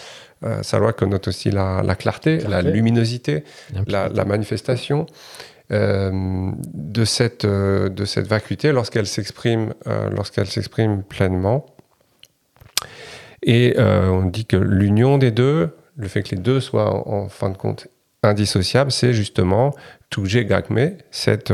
Euh, 0.42 0.62
Salwa 0.62 0.92
connote 0.92 1.28
aussi 1.28 1.50
la, 1.50 1.82
la 1.84 1.94
clarté, 1.94 2.38
la 2.38 2.62
luminosité, 2.62 3.44
la, 3.86 4.08
la 4.08 4.24
manifestation 4.24 5.06
euh, 5.70 6.50
de, 6.72 7.04
cette, 7.04 7.44
euh, 7.44 7.88
de 7.90 8.04
cette 8.04 8.26
vacuité 8.26 8.72
lorsqu'elle 8.72 9.06
s'exprime 9.06 9.74
lorsqu'elle 9.86 10.46
s'exprime 10.46 11.02
pleinement. 11.02 11.66
Et 13.42 13.74
on 13.78 14.24
dit 14.24 14.44
que 14.44 14.56
l'union 14.56 15.16
des 15.16 15.30
deux, 15.30 15.70
le 15.96 16.08
fait 16.08 16.22
que 16.22 16.34
les 16.34 16.40
deux 16.40 16.60
soient 16.60 17.08
en, 17.08 17.24
en 17.24 17.28
fin 17.28 17.48
de 17.50 17.56
compte 17.56 17.88
indissociables, 18.22 18.92
c'est 18.92 19.14
justement 19.14 19.74
Tuje 20.10 20.40
Gakme, 20.40 20.90
cette 21.10 21.52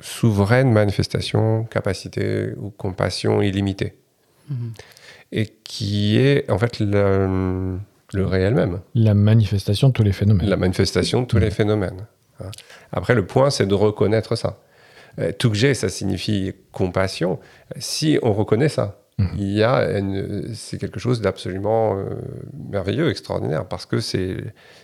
souveraine 0.00 0.70
manifestation, 0.70 1.64
capacité 1.64 2.50
ou 2.58 2.70
compassion 2.70 3.40
illimitée. 3.40 3.94
Mhm. 4.50 4.72
Et 5.32 5.46
qui 5.64 6.18
est 6.18 6.50
en 6.50 6.58
fait 6.58 6.78
le, 6.78 7.78
le 8.14 8.26
réel 8.26 8.54
même 8.54 8.80
La 8.94 9.14
manifestation 9.14 9.88
de 9.88 9.92
tous 9.92 10.02
les 10.02 10.12
phénomènes. 10.12 10.48
la 10.48 10.56
manifestation 10.56 11.22
de 11.22 11.26
tous 11.26 11.38
les 11.38 11.50
phénomènes. 11.50 12.06
hein. 12.40 12.50
Après, 12.92 13.14
le 13.14 13.26
point, 13.26 13.50
c'est 13.50 13.66
de 13.66 13.74
reconnaître 13.74 14.36
ça. 14.36 14.58
Euh, 15.18 15.32
Tukje, 15.32 15.72
ça 15.74 15.88
signifie 15.88 16.52
compassion. 16.72 17.38
Si 17.78 18.18
on 18.22 18.32
reconnaît 18.32 18.68
ça, 18.68 19.00
Mhm. 19.18 19.28
il 19.38 19.52
y 19.52 19.62
a 19.62 19.86
c'est 20.54 20.76
quelque 20.76 20.98
chose 20.98 21.20
d'absolument 21.20 21.96
euh, 21.96 22.04
merveilleux, 22.70 23.10
extraordinaire, 23.10 23.64
parce 23.68 23.86
que 23.86 24.00
c'est 24.00 24.38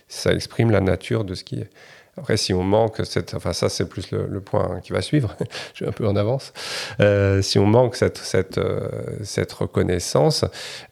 ça 0.07 0.31
exprime 0.33 0.71
la 0.71 0.79
nature 0.79 1.25
de 1.25 1.33
ce 1.35 1.43
qui 1.43 1.55
est. 1.59 1.69
Après, 2.17 2.35
si 2.35 2.53
on 2.53 2.61
manque 2.63 3.01
cette, 3.05 3.33
enfin 3.35 3.53
ça 3.53 3.69
c'est 3.69 3.87
plus 3.87 4.11
le, 4.11 4.27
le 4.27 4.41
point 4.41 4.81
qui 4.83 4.91
va 4.91 5.01
suivre. 5.01 5.35
Je 5.71 5.77
suis 5.77 5.85
un 5.87 5.91
peu 5.93 6.05
en 6.07 6.15
avance. 6.17 6.51
Euh, 6.99 7.41
si 7.41 7.57
on 7.57 7.65
manque 7.65 7.95
cette 7.95 8.17
cette 8.17 8.57
euh, 8.57 8.89
cette 9.23 9.51
reconnaissance, 9.53 10.43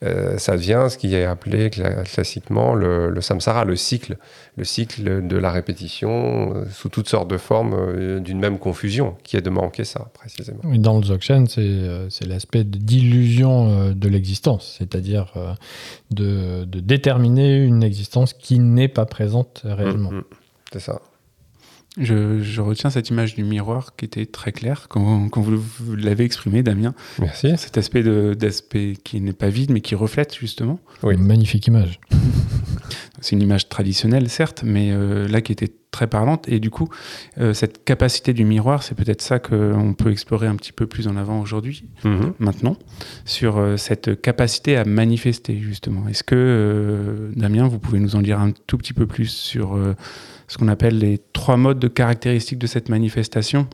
euh, 0.04 0.38
ça 0.38 0.56
devient 0.56 0.88
ce 0.90 0.98
qui 0.98 1.14
est 1.14 1.26
appelé 1.26 1.70
cla- 1.70 2.04
classiquement 2.04 2.74
le, 2.74 3.10
le 3.10 3.22
samsara, 3.22 3.66
le 3.66 3.76
cycle, 3.76 4.18
le 4.56 4.64
cycle 4.64 5.28
de 5.28 5.38
la 5.38 5.52
répétition 5.52 6.64
sous 6.72 6.88
toutes 6.90 7.10
sortes 7.10 7.30
de 7.30 7.38
formes 7.38 8.20
d'une 8.22 8.40
même 8.40 8.58
confusion, 8.58 9.18
qui 9.24 9.36
est 9.36 9.42
de 9.42 9.50
manquer 9.50 9.84
ça 9.84 10.08
précisément. 10.14 10.60
Oui, 10.64 10.80
Dans 10.80 10.98
le 10.98 11.04
Dzogchen, 11.04 11.48
c'est 11.48 12.26
l'aspect 12.26 12.64
d'illusion 12.64 13.92
de 13.92 14.08
l'existence, 14.10 14.76
c'est-à-dire 14.80 15.34
de, 16.12 16.64
de 16.66 16.80
déterminer 16.80 17.58
une 17.58 17.84
existence 17.84 18.34
qui 18.34 18.60
n'est 18.60 18.88
pas 18.88 19.06
présente 19.06 19.62
réellement. 19.66 20.12
Mm, 20.12 20.18
mm. 20.20 20.24
C'est 20.74 20.80
ça. 20.80 21.02
Je, 22.00 22.42
je 22.42 22.62
retiens 22.62 22.90
cette 22.90 23.10
image 23.10 23.36
du 23.36 23.44
miroir 23.44 23.96
qui 23.98 24.06
était 24.06 24.26
très 24.26 24.52
claire 24.52 24.88
quand, 24.90 25.28
quand 25.30 25.42
vous, 25.42 25.58
vous 25.58 25.96
l'avez 25.96 26.24
exprimé, 26.24 26.64
Damien. 26.64 26.94
Merci. 27.20 27.54
Cet 27.58 27.78
aspect 27.78 28.04
de- 28.04 28.34
d'aspect 28.34 28.94
qui 29.04 29.20
n'est 29.22 29.34
pas 29.34 29.50
vide, 29.50 29.72
mais 29.72 29.82
qui 29.82 29.96
reflète 29.96 30.36
justement. 30.38 30.80
Oui. 31.04 31.18
Magnifique 31.18 31.68
image. 31.68 32.00
C'est 33.22 33.36
une 33.36 33.42
image 33.42 33.68
traditionnelle, 33.68 34.30
certes, 34.30 34.64
mais 34.66 34.92
euh, 34.94 35.28
là 35.28 35.42
qui 35.42 35.52
était 35.52 35.74
très 35.92 36.08
parlante. 36.08 36.48
Et 36.48 36.62
du 36.62 36.70
coup, 36.70 36.88
euh, 37.38 37.54
cette 37.54 37.84
capacité 37.84 38.32
du 38.32 38.46
miroir, 38.46 38.82
c'est 38.82 38.96
peut-être 38.96 39.22
ça 39.22 39.40
qu'on 39.40 39.94
peut 39.98 40.10
explorer 40.12 40.48
un 40.48 40.56
petit 40.56 40.72
peu 40.72 40.88
plus 40.88 41.08
en 41.10 41.18
avant 41.18 41.42
aujourd'hui, 41.42 41.84
Mhm. 42.06 42.34
maintenant, 42.40 42.78
sur 43.26 43.58
euh, 43.58 43.76
cette 43.76 44.22
capacité 44.22 44.78
à 44.78 44.86
manifester, 44.86 45.58
justement. 45.60 46.08
Est-ce 46.08 46.24
que, 46.24 46.36
euh, 46.38 47.32
Damien, 47.36 47.68
vous 47.68 47.80
pouvez 47.80 48.00
nous 48.00 48.16
en 48.16 48.22
dire 48.22 48.40
un 48.40 48.52
tout 48.68 48.78
petit 48.78 48.94
peu 48.94 49.06
plus 49.06 49.28
sur 49.28 49.76
euh, 49.76 49.96
ce 50.50 50.58
qu'on 50.58 50.68
appelle 50.68 50.98
les 50.98 51.20
trois 51.32 51.56
modes 51.56 51.80
de 51.80 51.88
caractéristiques 51.88 52.60
de 52.60 52.68
cette 52.68 52.90
manifestation, 52.90 53.68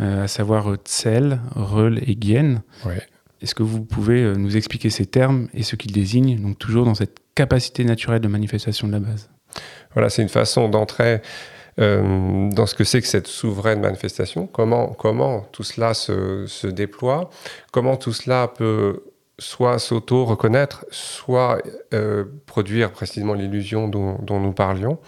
euh, 0.00 0.24
à 0.24 0.28
savoir 0.28 0.70
euh, 0.70 0.76
Tsel, 0.76 1.40
Reul 1.54 1.98
et 1.98 2.16
Gien 2.18 2.62
Ouais. 2.86 3.02
Est-ce 3.42 3.54
que 3.54 3.62
vous 3.62 3.84
pouvez 3.84 4.22
euh, 4.22 4.34
nous 4.34 4.56
expliquer 4.56 4.88
ces 4.88 5.04
termes 5.04 5.48
et 5.52 5.62
ce 5.62 5.76
qu'ils 5.76 5.92
désignent, 5.92 6.40
donc 6.40 6.58
toujours 6.58 6.86
dans 6.86 6.94
cette 6.94 7.18
capacité 7.34 7.84
naturelle 7.84 8.20
de 8.20 8.28
manifestation 8.28 8.86
de 8.86 8.92
la 8.92 9.00
base? 9.00 9.28
Voilà, 9.92 10.08
c'est 10.08 10.22
une 10.22 10.28
façon 10.28 10.68
d'entrer 10.68 11.20
euh, 11.78 12.48
dans 12.50 12.66
ce 12.66 12.74
que 12.74 12.84
c'est 12.84 13.00
que 13.02 13.06
cette 13.06 13.26
souveraine 13.26 13.80
manifestation. 13.80 14.46
Comment, 14.46 14.88
comment 14.88 15.40
tout 15.52 15.62
cela 15.62 15.92
se, 15.92 16.46
se 16.46 16.66
déploie, 16.66 17.28
comment 17.72 17.96
tout 17.96 18.12
cela 18.12 18.48
peut 18.48 19.02
soit 19.38 19.78
s'auto-reconnaître, 19.78 20.86
soit 20.90 21.58
euh, 21.92 22.24
produire 22.46 22.90
précisément 22.92 23.34
l'illusion 23.34 23.88
dont, 23.88 24.18
dont 24.22 24.40
nous 24.40 24.52
parlions? 24.52 24.98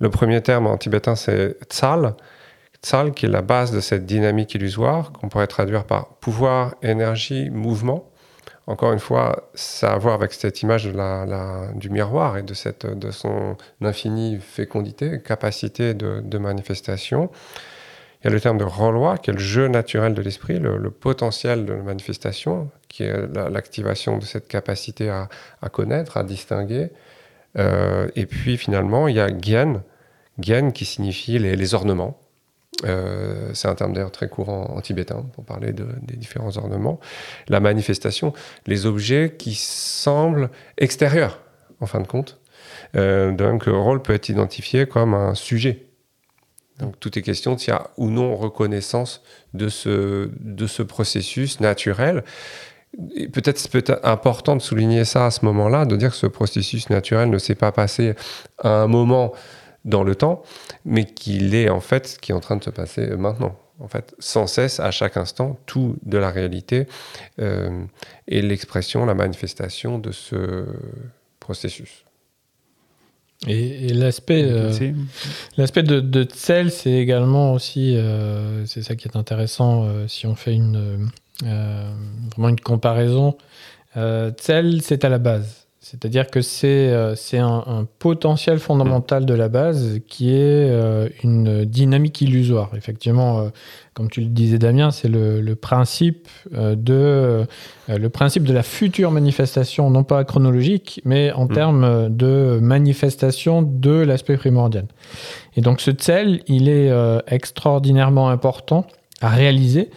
Le 0.00 0.08
premier 0.08 0.40
terme 0.40 0.66
en 0.66 0.78
tibétain, 0.78 1.14
c'est 1.14 1.56
tsal. 1.68 2.14
Tsal, 2.82 3.12
qui 3.12 3.26
est 3.26 3.28
la 3.28 3.42
base 3.42 3.70
de 3.70 3.80
cette 3.80 4.06
dynamique 4.06 4.54
illusoire, 4.54 5.12
qu'on 5.12 5.28
pourrait 5.28 5.46
traduire 5.46 5.84
par 5.84 6.14
pouvoir, 6.16 6.74
énergie, 6.82 7.50
mouvement. 7.50 8.10
encore 8.66 8.92
une 8.92 8.98
fois, 8.98 9.50
ça 9.54 9.90
a 9.92 9.94
à 9.94 9.98
voir 9.98 10.14
avec 10.14 10.32
cette 10.32 10.62
image 10.62 10.86
du 11.74 11.90
miroir 11.90 12.38
et 12.38 12.42
de, 12.42 12.54
son 13.10 13.56
infinie 13.82 14.38
fécondité, 14.40 15.20
capacité 15.20 15.92
de, 15.92 16.38
manifestation. 16.38 17.30
Il 18.22 18.26
y 18.26 18.28
a 18.28 18.30
le 18.30 18.40
terme 18.40 18.58
de 18.58 18.64
renloi, 18.64 19.18
qui 19.18 19.30
est 19.30 19.34
le 19.34 19.38
jeu 19.38 19.68
naturel 19.68 20.14
de 20.14 20.22
l'esprit, 20.22 20.58
le, 20.58 20.90
potentiel 20.90 21.66
de 21.66 21.74
la 21.74 21.82
manifestation, 21.82 22.70
qui 22.88 23.02
est 23.02 23.34
la- 23.34 23.50
l'activation 23.50 24.16
de 24.16 24.24
cette 24.24 24.48
capacité 24.48 25.10
à, 25.10 25.28
à 25.60 25.68
connaître, 25.68 26.16
à 26.16 26.24
distinguer. 26.24 26.90
Euh, 27.58 28.08
et 28.16 28.26
puis 28.26 28.56
finalement, 28.56 29.08
il 29.08 29.16
y 29.16 29.20
a 29.20 29.28
Gyen, 29.28 29.82
Gyen 30.40 30.72
qui 30.72 30.84
signifie 30.84 31.38
les, 31.38 31.74
ornements. 31.74 32.20
Euh, 32.84 33.50
c'est 33.52 33.68
un 33.68 33.74
terme 33.74 33.92
d'ailleurs 33.92 34.12
très 34.12 34.28
courant 34.28 34.74
en 34.74 34.80
tibétain 34.80 35.26
pour 35.34 35.44
parler 35.44 35.72
de- 35.72 35.86
des 36.02 36.16
différents 36.16 36.56
ornements. 36.56 36.98
La 37.48 37.60
manifestation, 37.60 38.32
les 38.66 38.86
objets 38.86 39.34
qui 39.38 39.54
semblent 39.54 40.50
extérieurs, 40.78 41.40
en 41.80 41.86
fin 41.86 42.00
de 42.00 42.06
compte. 42.06 42.40
Euh, 42.96 43.32
donc 43.32 43.66
le 43.66 43.76
rôle 43.76 44.02
peut 44.02 44.14
être 44.14 44.28
identifié 44.28 44.86
comme 44.86 45.14
un 45.14 45.34
sujet. 45.34 45.86
Donc 46.78 46.98
tout 46.98 47.18
est 47.18 47.22
question 47.22 47.56
s'il 47.58 47.70
y 47.70 47.76
a 47.76 47.90
ou 47.96 48.08
non 48.08 48.34
reconnaissance 48.36 49.22
de 49.54 49.68
ce, 49.68 50.30
de 50.40 50.66
ce 50.66 50.82
processus 50.82 51.60
naturel. 51.60 52.24
Peut-être 53.32 53.58
c'est 53.58 53.70
peut-être 53.70 54.00
important 54.02 54.56
de 54.56 54.62
souligner 54.62 55.04
ça 55.04 55.26
à 55.26 55.30
ce 55.30 55.44
moment-là, 55.44 55.84
de 55.84 55.94
dire 55.96 56.10
que 56.10 56.16
ce 56.16 56.26
processus 56.26 56.90
naturel 56.90 57.30
ne 57.30 57.38
s'est 57.38 57.54
pas 57.54 57.70
passé 57.70 58.14
à 58.58 58.82
un 58.82 58.86
moment 58.88 59.32
dans 59.84 60.04
le 60.04 60.14
temps, 60.14 60.42
mais 60.84 61.04
qu'il 61.04 61.54
est 61.54 61.68
en 61.70 61.80
fait 61.80 62.06
ce 62.06 62.18
qui 62.18 62.32
est 62.32 62.34
en 62.34 62.40
train 62.40 62.56
de 62.56 62.64
se 62.64 62.70
passer 62.70 63.06
maintenant. 63.16 63.56
En 63.82 63.88
fait, 63.88 64.14
sans 64.18 64.46
cesse, 64.46 64.78
à 64.78 64.90
chaque 64.90 65.16
instant, 65.16 65.58
tout 65.64 65.96
de 66.02 66.18
la 66.18 66.30
réalité 66.30 66.86
euh, 67.38 67.82
est 68.28 68.42
l'expression, 68.42 69.06
la 69.06 69.14
manifestation 69.14 69.98
de 69.98 70.12
ce 70.12 70.66
processus. 71.38 72.04
Et, 73.46 73.86
et 73.86 73.94
l'aspect 73.94 74.44
euh, 74.44 74.70
l'aspect 75.56 75.82
de, 75.82 76.00
de 76.00 76.24
Tsel, 76.24 76.70
c'est 76.70 76.92
également 76.92 77.54
aussi, 77.54 77.96
euh, 77.96 78.66
c'est 78.66 78.82
ça 78.82 78.96
qui 78.96 79.08
est 79.08 79.16
intéressant 79.16 79.84
euh, 79.84 80.06
si 80.06 80.26
on 80.26 80.34
fait 80.34 80.52
une, 80.52 81.08
euh, 81.44 81.90
vraiment 82.32 82.50
une 82.50 82.60
comparaison. 82.60 83.38
Euh, 83.96 84.30
Tsel, 84.30 84.82
c'est 84.82 85.06
à 85.06 85.08
la 85.08 85.18
base. 85.18 85.68
C'est-à-dire 85.82 86.26
que 86.26 86.42
c'est 86.42 86.90
euh, 86.90 87.14
un, 87.32 87.64
un 87.66 87.86
potentiel 87.98 88.58
fondamental 88.58 89.24
de 89.24 89.32
la 89.32 89.48
base 89.48 90.00
qui 90.06 90.28
est 90.30 90.68
euh, 90.70 91.08
une 91.24 91.64
dynamique 91.64 92.20
illusoire. 92.20 92.70
Effectivement, 92.76 93.40
euh, 93.40 93.48
comme 93.94 94.10
tu 94.10 94.20
le 94.20 94.26
disais 94.26 94.58
Damien, 94.58 94.90
c'est 94.90 95.08
le, 95.08 95.40
le 95.40 95.56
principe 95.56 96.28
de 96.52 97.46
le 97.88 98.08
principe 98.08 98.44
de 98.44 98.52
la 98.52 98.62
future 98.62 99.10
manifestation, 99.10 99.90
non 99.90 100.04
pas 100.04 100.22
chronologique, 100.24 101.00
mais 101.06 101.32
en 101.32 101.46
Mm. 101.46 101.54
termes 101.54 102.08
de 102.14 102.58
manifestation 102.60 103.62
de 103.62 103.92
l'aspect 103.92 104.36
primordial. 104.36 104.84
Et 105.56 105.62
donc 105.62 105.80
ce 105.80 105.90
tsel, 105.90 106.42
il 106.46 106.68
est 106.68 106.92
extraordinairement 107.26 108.28
important 108.28 108.86
à 109.22 109.28
réaliser 109.28 109.90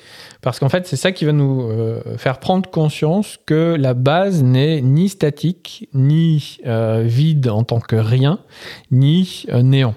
parce 0.44 0.60
qu'en 0.60 0.70
fait, 0.70 0.86
c'est 0.86 0.98
ça 0.98 1.14
qui 1.14 1.24
va 1.24 1.32
nous 1.32 1.62
euh, 1.62 2.18
faire 2.18 2.40
prendre 2.40 2.70
conscience 2.70 3.40
que 3.46 3.76
la 3.80 3.94
base 3.94 4.44
n'est 4.44 4.82
ni 4.82 5.08
statique, 5.08 5.88
ni 5.94 6.58
euh, 6.68 7.04
vide 7.06 7.48
en 7.48 7.64
tant 7.64 7.80
que 7.80 7.96
rien, 7.96 8.40
ni 8.92 9.46
euh, 9.50 9.64
néant. 9.64 9.96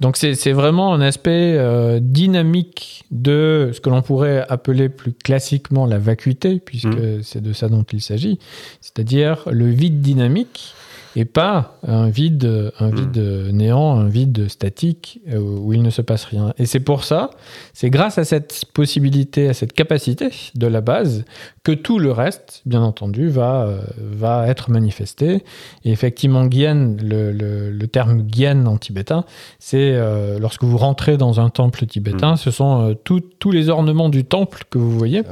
Donc 0.00 0.16
c'est 0.16 0.52
vraiment 0.52 0.94
un 0.94 1.00
aspect 1.00 1.54
euh, 1.56 2.00
dynamique 2.00 3.04
de 3.10 3.70
ce 3.72 3.80
que 3.80 3.88
l'on 3.88 4.02
pourrait 4.02 4.44
appeler 4.48 4.88
plus 4.88 5.12
classiquement 5.12 5.86
la 5.86 5.98
vacuité, 5.98 6.58
puisque 6.58 7.22
c'est 7.22 7.42
de 7.42 7.52
ça 7.52 7.68
dont 7.68 7.84
il 7.92 8.00
s'agit, 8.00 8.38
c'est-à-dire 8.80 9.44
le 9.50 9.66
vide 9.66 10.00
dynamique 10.00 10.74
et 11.18 11.24
pas 11.24 11.78
un 11.82 12.08
vide, 12.08 12.72
un 12.78 12.90
vide 12.90 13.16
néant, 13.52 13.98
un 13.98 14.06
vide 14.08 14.48
statique 14.48 15.20
euh, 15.28 15.38
où 15.38 15.72
il 15.72 15.82
ne 15.82 15.88
se 15.90 16.02
passe 16.02 16.24
rien. 16.24 16.52
Et 16.58 16.66
c'est 16.66 16.78
pour 16.80 17.04
ça, 17.04 17.30
c'est 17.72 17.88
grâce 17.90 18.18
à 18.18 18.24
cette 18.24 18.66
possibilité, 18.74 19.48
à 19.48 19.54
cette 19.54 19.72
capacité 19.72 20.28
de 20.54 20.66
la 20.66 20.82
base, 20.82 21.24
que 21.64 21.72
tout 21.72 21.98
le 21.98 22.12
reste, 22.12 22.60
bien 22.66 22.82
entendu, 22.82 23.28
va, 23.28 23.62
euh, 23.62 23.80
va 23.98 24.46
être 24.46 24.70
manifesté. 24.70 25.42
Et 25.84 25.90
effectivement, 25.90 26.44
Gyan, 26.50 26.96
le, 27.02 27.32
le- 27.32 27.70
le 27.70 27.86
terme 27.88 28.22
Gyan 28.30 28.66
en 28.66 28.76
tibétain, 28.76 29.24
c'est 29.58 29.92
euh, 29.94 30.38
lorsque 30.38 30.64
vous 30.64 30.76
rentrez 30.76 31.16
dans 31.16 31.40
un 31.40 31.48
temple 31.48 31.86
tibétain, 31.86 32.36
ce 32.36 32.50
sont 32.50 32.90
euh, 32.90 32.94
tout- 32.94 33.22
tous 33.38 33.50
les 33.52 33.70
ornements 33.70 34.10
du 34.10 34.24
temple 34.24 34.64
que 34.68 34.76
vous 34.76 34.90
voyez, 34.96 35.22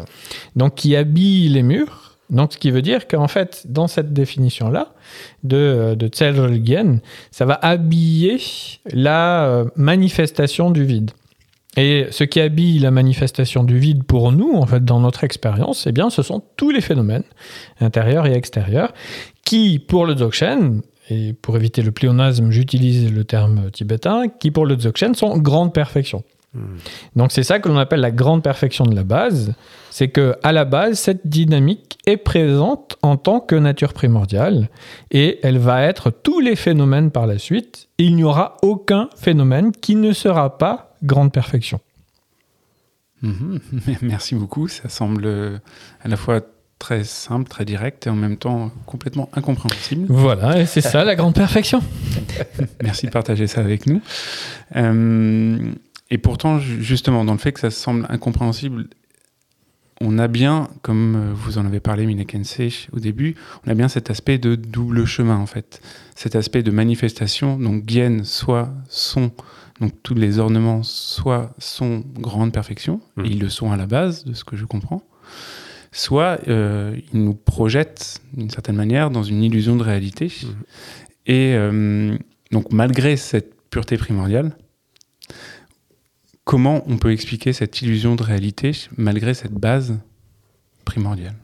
donc 0.56 0.74
qui 0.76 0.96
habillent 0.96 1.50
les 1.50 1.62
murs. 1.62 2.03
Donc, 2.30 2.54
ce 2.54 2.58
qui 2.58 2.70
veut 2.70 2.82
dire 2.82 3.06
qu'en 3.06 3.28
fait, 3.28 3.66
dans 3.68 3.86
cette 3.86 4.12
définition-là 4.12 4.94
de, 5.42 5.56
euh, 5.56 5.94
de 5.94 6.08
Gyan, 6.64 6.98
ça 7.30 7.44
va 7.44 7.54
habiller 7.54 8.40
la 8.86 9.46
euh, 9.46 9.64
manifestation 9.76 10.70
du 10.70 10.84
vide. 10.84 11.10
Et 11.76 12.06
ce 12.10 12.24
qui 12.24 12.40
habille 12.40 12.78
la 12.78 12.90
manifestation 12.90 13.64
du 13.64 13.78
vide 13.78 14.04
pour 14.04 14.32
nous, 14.32 14.52
en 14.54 14.66
fait, 14.66 14.84
dans 14.84 15.00
notre 15.00 15.24
expérience, 15.24 15.86
eh 15.86 15.92
bien, 15.92 16.08
ce 16.08 16.22
sont 16.22 16.42
tous 16.56 16.70
les 16.70 16.80
phénomènes, 16.80 17.24
intérieurs 17.80 18.26
et 18.26 18.32
extérieurs, 18.32 18.94
qui, 19.44 19.78
pour 19.80 20.06
le 20.06 20.14
Dzogchen, 20.14 20.82
et 21.10 21.34
pour 21.34 21.56
éviter 21.56 21.82
le 21.82 21.90
pléonasme, 21.90 22.50
j'utilise 22.50 23.12
le 23.12 23.24
terme 23.24 23.70
tibétain, 23.72 24.28
qui, 24.28 24.50
pour 24.50 24.66
le 24.66 24.76
Dzogchen, 24.76 25.14
sont 25.14 25.36
grande 25.38 25.74
perfection. 25.74 26.22
Donc 27.16 27.32
c'est 27.32 27.42
ça 27.42 27.58
que 27.58 27.68
l'on 27.68 27.78
appelle 27.78 28.00
la 28.00 28.10
grande 28.10 28.42
perfection 28.42 28.84
de 28.84 28.94
la 28.94 29.02
base, 29.02 29.54
c'est 29.90 30.08
que 30.08 30.36
à 30.42 30.52
la 30.52 30.64
base 30.64 30.98
cette 30.98 31.26
dynamique 31.26 31.98
est 32.06 32.16
présente 32.16 32.96
en 33.02 33.16
tant 33.16 33.40
que 33.40 33.54
nature 33.54 33.92
primordiale 33.92 34.68
et 35.10 35.40
elle 35.42 35.58
va 35.58 35.82
être 35.82 36.10
tous 36.10 36.40
les 36.40 36.56
phénomènes 36.56 37.10
par 37.10 37.26
la 37.26 37.38
suite. 37.38 37.88
Et 37.98 38.04
il 38.04 38.16
n'y 38.16 38.24
aura 38.24 38.56
aucun 38.62 39.08
phénomène 39.16 39.72
qui 39.72 39.96
ne 39.96 40.12
sera 40.12 40.58
pas 40.58 40.96
grande 41.02 41.32
perfection. 41.32 41.80
Mhm. 43.22 43.60
Merci 44.02 44.34
beaucoup. 44.34 44.68
Ça 44.68 44.88
semble 44.88 45.26
à 46.02 46.08
la 46.08 46.16
fois 46.16 46.40
très 46.78 47.04
simple, 47.04 47.48
très 47.48 47.64
direct 47.64 48.06
et 48.06 48.10
en 48.10 48.14
même 48.14 48.36
temps 48.36 48.70
complètement 48.84 49.30
incompréhensible. 49.32 50.06
Voilà, 50.08 50.60
et 50.60 50.66
c'est 50.66 50.82
ça 50.82 51.04
la 51.04 51.14
grande 51.14 51.34
perfection. 51.34 51.82
Merci 52.82 53.06
de 53.06 53.10
partager 53.10 53.46
ça 53.46 53.60
avec 53.60 53.86
nous. 53.86 54.02
Euh, 54.76 55.72
et 56.10 56.18
pourtant, 56.18 56.58
ju- 56.58 56.82
justement, 56.82 57.24
dans 57.24 57.32
le 57.32 57.38
fait 57.38 57.52
que 57.52 57.60
ça 57.60 57.70
semble 57.70 58.06
incompréhensible, 58.08 58.88
on 60.00 60.18
a 60.18 60.26
bien, 60.26 60.68
comme 60.82 61.14
euh, 61.16 61.32
vous 61.34 61.56
en 61.58 61.64
avez 61.66 61.80
parlé, 61.80 62.04
Minekensei, 62.04 62.88
au 62.92 62.98
début, 62.98 63.36
on 63.64 63.70
a 63.70 63.74
bien 63.74 63.88
cet 63.88 64.10
aspect 64.10 64.38
de 64.38 64.54
double 64.56 65.04
chemin, 65.06 65.36
en 65.36 65.46
fait. 65.46 65.80
Cet 66.16 66.34
aspect 66.34 66.62
de 66.62 66.70
manifestation, 66.70 67.58
donc 67.58 67.88
Gien, 67.88 68.24
soit 68.24 68.74
sont, 68.88 69.30
donc 69.80 69.92
tous 70.02 70.14
les 70.14 70.38
ornements, 70.40 70.82
soit 70.82 71.54
sont 71.58 72.02
grande 72.18 72.52
perfection, 72.52 73.00
et 73.24 73.28
ils 73.28 73.38
le 73.38 73.48
sont 73.48 73.70
à 73.70 73.76
la 73.76 73.86
base, 73.86 74.24
de 74.24 74.34
ce 74.34 74.44
que 74.44 74.56
je 74.56 74.64
comprends, 74.64 75.02
soit 75.92 76.38
euh, 76.48 76.96
ils 77.12 77.22
nous 77.22 77.34
projettent, 77.34 78.20
d'une 78.36 78.50
certaine 78.50 78.76
manière, 78.76 79.10
dans 79.10 79.22
une 79.22 79.44
illusion 79.44 79.76
de 79.76 79.82
réalité. 79.84 80.26
Et 81.26 81.54
euh, 81.54 82.18
donc, 82.50 82.72
malgré 82.72 83.16
cette 83.16 83.54
pureté 83.70 83.96
primordiale, 83.96 84.56
comment 86.44 86.82
on 86.86 86.96
peut 86.98 87.12
expliquer 87.12 87.52
cette 87.52 87.80
illusion 87.82 88.14
de 88.16 88.22
réalité 88.22 88.72
malgré 88.96 89.34
cette 89.34 89.52
base 89.54 89.98
primordiale? 90.84 91.34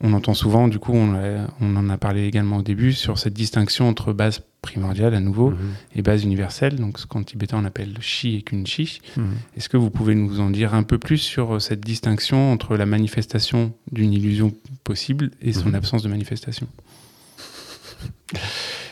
On 0.00 0.12
entend 0.12 0.34
souvent, 0.34 0.68
du 0.68 0.78
coup, 0.78 0.92
on, 0.94 1.16
en 1.60 1.88
a 1.90 1.98
parlé 1.98 2.24
également 2.26 2.58
au 2.58 2.62
début, 2.62 2.92
sur 2.92 3.18
cette 3.18 3.34
distinction 3.34 3.88
entre 3.88 4.12
base 4.12 4.42
primordiale 4.62 5.12
à 5.14 5.18
nouveau 5.20 5.50
Mhm. 5.50 5.56
et 5.96 6.02
base 6.02 6.22
universelle, 6.22 6.76
donc 6.76 6.98
ce 7.00 7.06
qu'en 7.06 7.22
tibétain 7.24 7.58
on 7.60 7.64
appelle 7.64 7.96
Shi 8.00 8.36
et 8.36 8.42
Kunchi. 8.42 9.00
Mhm. 9.16 9.24
Est-ce 9.56 9.68
que 9.68 9.76
vous 9.76 9.90
pouvez 9.90 10.14
nous 10.14 10.38
en 10.40 10.50
dire 10.50 10.74
un 10.74 10.84
peu 10.84 10.98
plus 10.98 11.18
sur 11.18 11.56
euh, 11.56 11.58
cette 11.58 11.80
distinction 11.80 12.52
entre 12.52 12.76
la 12.76 12.86
manifestation 12.86 13.72
d'une 13.90 14.12
illusion 14.12 14.52
possible 14.84 15.30
et 15.42 15.52
son 15.52 15.68
Mhm. 15.70 15.74
absence 15.76 16.02
de 16.04 16.08
manifestation? 16.08 16.68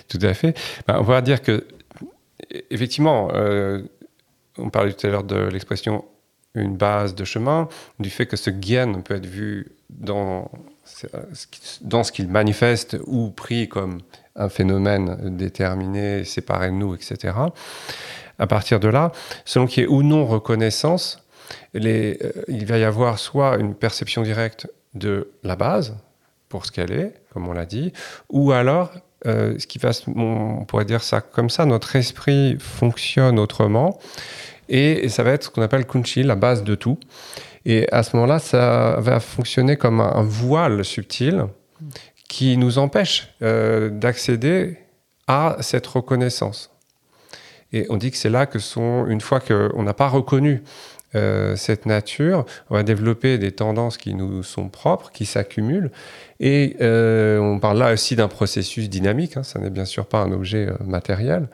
Tout 0.09 0.19
à 0.23 0.35
fait. 0.35 0.57
Ben, 0.89 0.97
on 0.99 1.03
va 1.03 1.21
dire 1.21 1.43
que, 1.43 1.67
effectivement, 2.71 3.29
euh, 3.35 3.83
on 4.59 4.71
parlait 4.71 4.93
tout 4.93 5.07
à 5.07 5.11
l'heure 5.11 5.25
de 5.25 5.37
l'expression 5.37 6.05
une 6.55 6.77
base 6.77 7.15
de 7.15 7.25
chemin, 7.25 7.69
du 7.99 8.09
fait 8.09 8.27
que 8.27 8.37
ce 8.37 8.51
gain 8.51 9.01
peut 9.01 9.15
être 9.17 9.27
vu 9.27 9.73
dans 9.91 10.51
dans 11.81 12.05
ce 12.05 12.13
qu'il 12.13 12.29
manifeste 12.29 12.97
ou 13.07 13.31
pris 13.31 13.69
comme 13.69 14.01
un 14.37 14.49
phénomène 14.49 15.37
déterminé, 15.37 16.25
séparé 16.25 16.69
de 16.69 16.75
nous, 16.75 16.95
etc. 16.95 17.35
À 18.39 18.47
partir 18.47 18.79
de 18.81 18.89
là, 18.89 19.13
selon 19.45 19.67
qu'il 19.67 19.83
y 19.83 19.87
ait 19.87 19.89
ou 19.89 20.03
non 20.03 20.27
reconnaissance, 20.27 21.27
euh, 21.75 22.15
il 22.49 22.67
va 22.67 22.79
y 22.79 22.85
avoir 22.85 23.19
soit 23.19 23.57
une 23.57 23.75
perception 23.75 24.23
directe 24.23 24.69
de 24.95 25.31
la 25.43 25.57
base, 25.57 25.97
pour 26.49 26.65
ce 26.65 26.73
qu'elle 26.73 26.93
est, 26.93 27.15
comme 27.33 27.49
on 27.49 27.53
l'a 27.53 27.67
dit, 27.67 27.93
ou 28.31 28.53
alors, 28.53 28.93
euh, 29.27 29.59
ce 29.59 29.67
qui 29.67 29.79
va, 29.79 29.93
se- 29.93 30.11
on 30.15 30.65
pourrait 30.67 30.85
dire 30.85 31.03
ça 31.03 31.21
comme 31.21 31.49
ça, 31.51 31.65
notre 31.65 31.97
esprit 31.97 32.57
fonctionne 32.61 33.39
autrement, 33.39 33.99
Et, 34.69 35.09
ça 35.09 35.23
va 35.23 35.31
être 35.33 35.45
ce 35.45 35.51
qu'on 35.51 35.63
appelle 35.63 35.87
Kunchi, 35.87 36.23
la 36.23 36.35
base 36.35 36.65
de 36.65 36.75
tout. 36.75 36.99
Et 37.65 37.87
à 37.93 38.03
ce 38.03 38.17
moment-là, 38.17 38.39
ça 38.39 38.97
va 38.99 39.21
fonctionner 39.21 39.77
comme 39.77 40.01
un, 40.01 40.23
voile 40.23 40.85
subtil 40.85 41.45
qui 42.29 42.57
nous 42.57 42.79
empêche 42.79 43.29
euh, 43.43 43.91
d'accéder 43.91 44.79
à 45.27 45.57
cette 45.61 45.87
reconnaissance. 45.87 46.71
Et 47.73 47.87
on 47.91 47.97
dit 47.97 48.11
que 48.11 48.17
c'est 48.17 48.31
là 48.31 48.47
que 48.47 48.59
sont, 48.59 49.07
une 49.07 49.21
fois 49.21 49.41
qu'on 49.41 49.83
n'a 49.83 49.95
pas 49.95 50.09
reconnu 50.09 50.63
euh, 51.17 51.57
cette 51.57 51.87
nature, 51.87 52.45
on 52.71 52.75
va 52.75 52.83
développer 52.83 53.39
des 53.39 53.53
tendances 53.53 53.97
qui 53.97 54.15
nous 54.15 54.43
sont 54.43 54.69
propres, 54.69 55.11
qui 55.11 55.25
s'accumulent. 55.25 55.91
Et 56.41 56.77
euh, 56.83 57.39
on 57.39 57.59
parle 57.59 57.79
là 57.79 57.93
aussi 57.93 58.15
d'un 58.17 58.29
processus 58.29 58.91
dynamique, 58.91 59.37
hein, 59.37 59.43
ça 59.43 59.59
n'est 59.59 59.71
bien 59.71 59.87
sûr 59.87 60.07
pas 60.07 60.19
un 60.19 60.33
objet 60.33 60.69
euh, 60.69 60.75
matériel, 60.85 61.49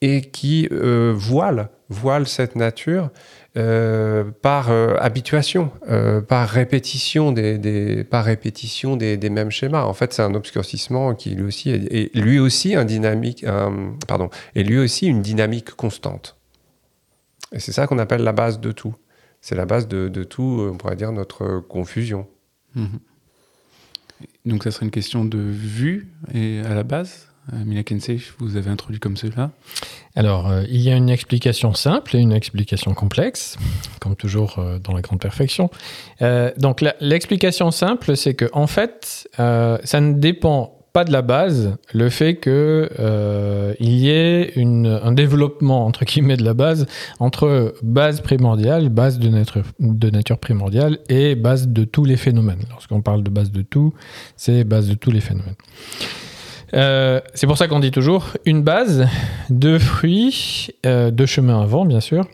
et 0.00 0.20
qui 0.20 0.68
voile, 0.70 1.70
voile 1.88 2.26
cette 2.26 2.56
nature 2.56 3.08
par 3.54 4.70
habituation, 5.00 5.70
par 6.28 6.46
répétition 6.46 7.32
des, 7.32 8.04
par 8.04 8.26
répétition 8.26 8.96
des, 8.96 9.30
mêmes 9.30 9.50
schémas. 9.50 9.84
En 9.84 9.94
fait, 9.94 10.12
c'est 10.12 10.20
un 10.20 10.34
obscurcissement 10.34 11.14
qui 11.14 11.30
lui 11.30 11.44
aussi 11.44 11.70
est, 11.70 12.14
lui 12.14 12.38
aussi 12.38 12.74
un 12.74 12.84
dynamique, 12.84 13.46
pardon, 14.06 14.28
est 14.54 14.62
lui 14.62 14.78
aussi 14.78 15.06
une 15.06 15.22
dynamique 15.22 15.70
constante. 15.70 16.37
Et 17.52 17.60
c'est 17.60 17.72
ça 17.72 17.86
qu'on 17.86 17.98
appelle 17.98 18.22
la 18.22 18.32
base 18.32 18.60
de 18.60 18.72
tout. 18.72 18.94
C'est 19.40 19.54
la 19.54 19.66
base 19.66 19.88
de, 19.88 20.24
tout, 20.24 20.68
on 20.72 20.76
pourrait 20.76 20.96
dire, 20.96 21.12
notre 21.12 21.60
confusion. 21.60 22.26
Mhm. 22.74 22.98
Donc 24.46 24.64
ça 24.64 24.70
serait 24.70 24.86
une 24.86 24.90
question 24.90 25.24
de 25.24 25.38
vue 25.38 26.08
et 26.34 26.60
à 26.60 26.74
la 26.74 26.82
base 26.82 27.28
euh, 27.52 27.64
Mila 27.64 27.82
Kensei, 27.82 28.20
vous 28.38 28.56
avez 28.56 28.70
introduit 28.70 29.00
comme 29.00 29.16
cela 29.16 29.50
Alors, 30.16 30.50
euh, 30.50 30.64
il 30.68 30.80
y 30.80 30.90
a 30.90 30.96
une 30.96 31.08
explication 31.08 31.72
simple 31.72 32.16
et 32.16 32.18
une 32.18 32.32
explication 32.32 32.94
complexe, 32.94 33.56
comme 34.00 34.16
toujours 34.16 34.58
euh, 34.58 34.78
dans 34.78 34.92
la 34.92 35.00
grande 35.00 35.20
perfection. 35.20 35.70
donc, 36.56 36.84
l'explication 37.00 37.70
simple, 37.70 38.16
c'est 38.16 38.34
que 38.34 38.46
en 38.52 38.66
fait, 38.66 39.28
ça 39.36 40.00
ne 40.00 40.12
dépend 40.14 40.77
de 41.04 41.12
la 41.12 41.22
base 41.22 41.76
le 41.92 42.08
fait 42.08 42.36
que 42.36 42.88
euh, 42.98 43.74
y 43.80 44.08
ait 44.08 44.54
un 44.56 45.12
développement 45.12 45.86
entre 45.86 46.04
guillemets 46.04 46.36
de 46.36 46.44
la 46.44 46.54
base 46.54 46.86
entre 47.20 47.74
base 47.82 48.20
primordiale, 48.20 48.88
base 48.88 49.18
de 49.18 49.28
nature, 49.28 49.64
de 49.78 50.10
nature 50.10 50.38
primordiale 50.38 50.98
et 51.08 51.34
base 51.34 51.68
de 51.68 51.84
tous 51.84 52.04
les 52.04 52.16
phénomènes. 52.16 52.62
Lorsqu'on 52.70 53.02
parle 53.02 53.22
de 53.22 53.30
base 53.30 53.50
de 53.50 53.62
tout, 53.62 53.94
c'est 54.36 54.64
base 54.64 54.88
de 54.88 54.94
tous 54.94 55.10
les 55.10 55.20
phénomènes. 55.20 55.54
Euh, 56.74 57.20
c'est 57.34 57.46
pour 57.46 57.56
ça 57.56 57.66
qu'on 57.66 57.80
dit 57.80 57.90
toujours 57.90 58.26
une 58.44 58.62
base, 58.62 59.06
deux 59.48 59.78
fruits, 59.78 60.68
euh, 60.84 61.10
deux 61.10 61.26
chemins 61.26 61.62
avant, 61.62 61.86
bien 61.86 62.00
sûr. 62.00 62.26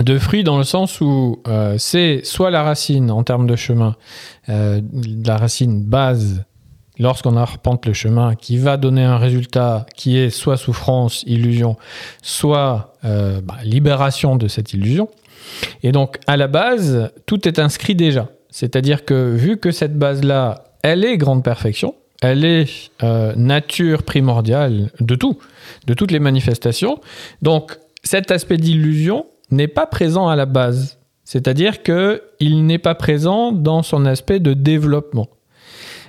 Deux 0.00 0.18
fruits 0.18 0.44
dans 0.44 0.58
le 0.58 0.64
sens 0.64 1.00
où 1.00 1.42
c'est 1.76 2.20
soit 2.22 2.50
la 2.50 2.62
racine 2.62 3.10
en 3.10 3.24
termes 3.24 3.48
de 3.48 3.56
chemin, 3.56 3.96
la 4.46 5.36
racine 5.36 5.82
base 5.82 6.44
lorsqu'on 6.98 7.36
arpente 7.36 7.86
le 7.86 7.92
chemin, 7.92 8.34
qui 8.34 8.56
va 8.56 8.76
donner 8.76 9.04
un 9.04 9.18
résultat 9.18 9.86
qui 9.96 10.18
est 10.18 10.30
soit 10.30 10.56
souffrance, 10.56 11.22
illusion, 11.26 11.76
soit 12.22 12.94
euh, 13.04 13.40
bah, 13.40 13.56
libération 13.62 14.36
de 14.36 14.48
cette 14.48 14.72
illusion. 14.72 15.08
Et 15.82 15.92
donc, 15.92 16.18
à 16.26 16.36
la 16.36 16.48
base, 16.48 17.10
tout 17.26 17.48
est 17.48 17.58
inscrit 17.58 17.94
déjà. 17.94 18.28
C'est-à-dire 18.50 19.04
que 19.04 19.32
vu 19.34 19.58
que 19.58 19.70
cette 19.70 19.98
base-là, 19.98 20.64
elle 20.82 21.04
est 21.04 21.16
grande 21.16 21.44
perfection, 21.44 21.94
elle 22.20 22.44
est 22.44 22.90
euh, 23.02 23.32
nature 23.36 24.02
primordiale 24.02 24.90
de 25.00 25.14
tout, 25.14 25.38
de 25.86 25.94
toutes 25.94 26.10
les 26.10 26.18
manifestations, 26.18 27.00
donc 27.42 27.78
cet 28.02 28.30
aspect 28.30 28.56
d'illusion 28.56 29.26
n'est 29.50 29.68
pas 29.68 29.86
présent 29.86 30.28
à 30.28 30.36
la 30.36 30.46
base. 30.46 30.98
C'est-à-dire 31.24 31.82
qu'il 31.82 32.66
n'est 32.66 32.78
pas 32.78 32.94
présent 32.94 33.52
dans 33.52 33.82
son 33.82 34.06
aspect 34.06 34.40
de 34.40 34.54
développement. 34.54 35.28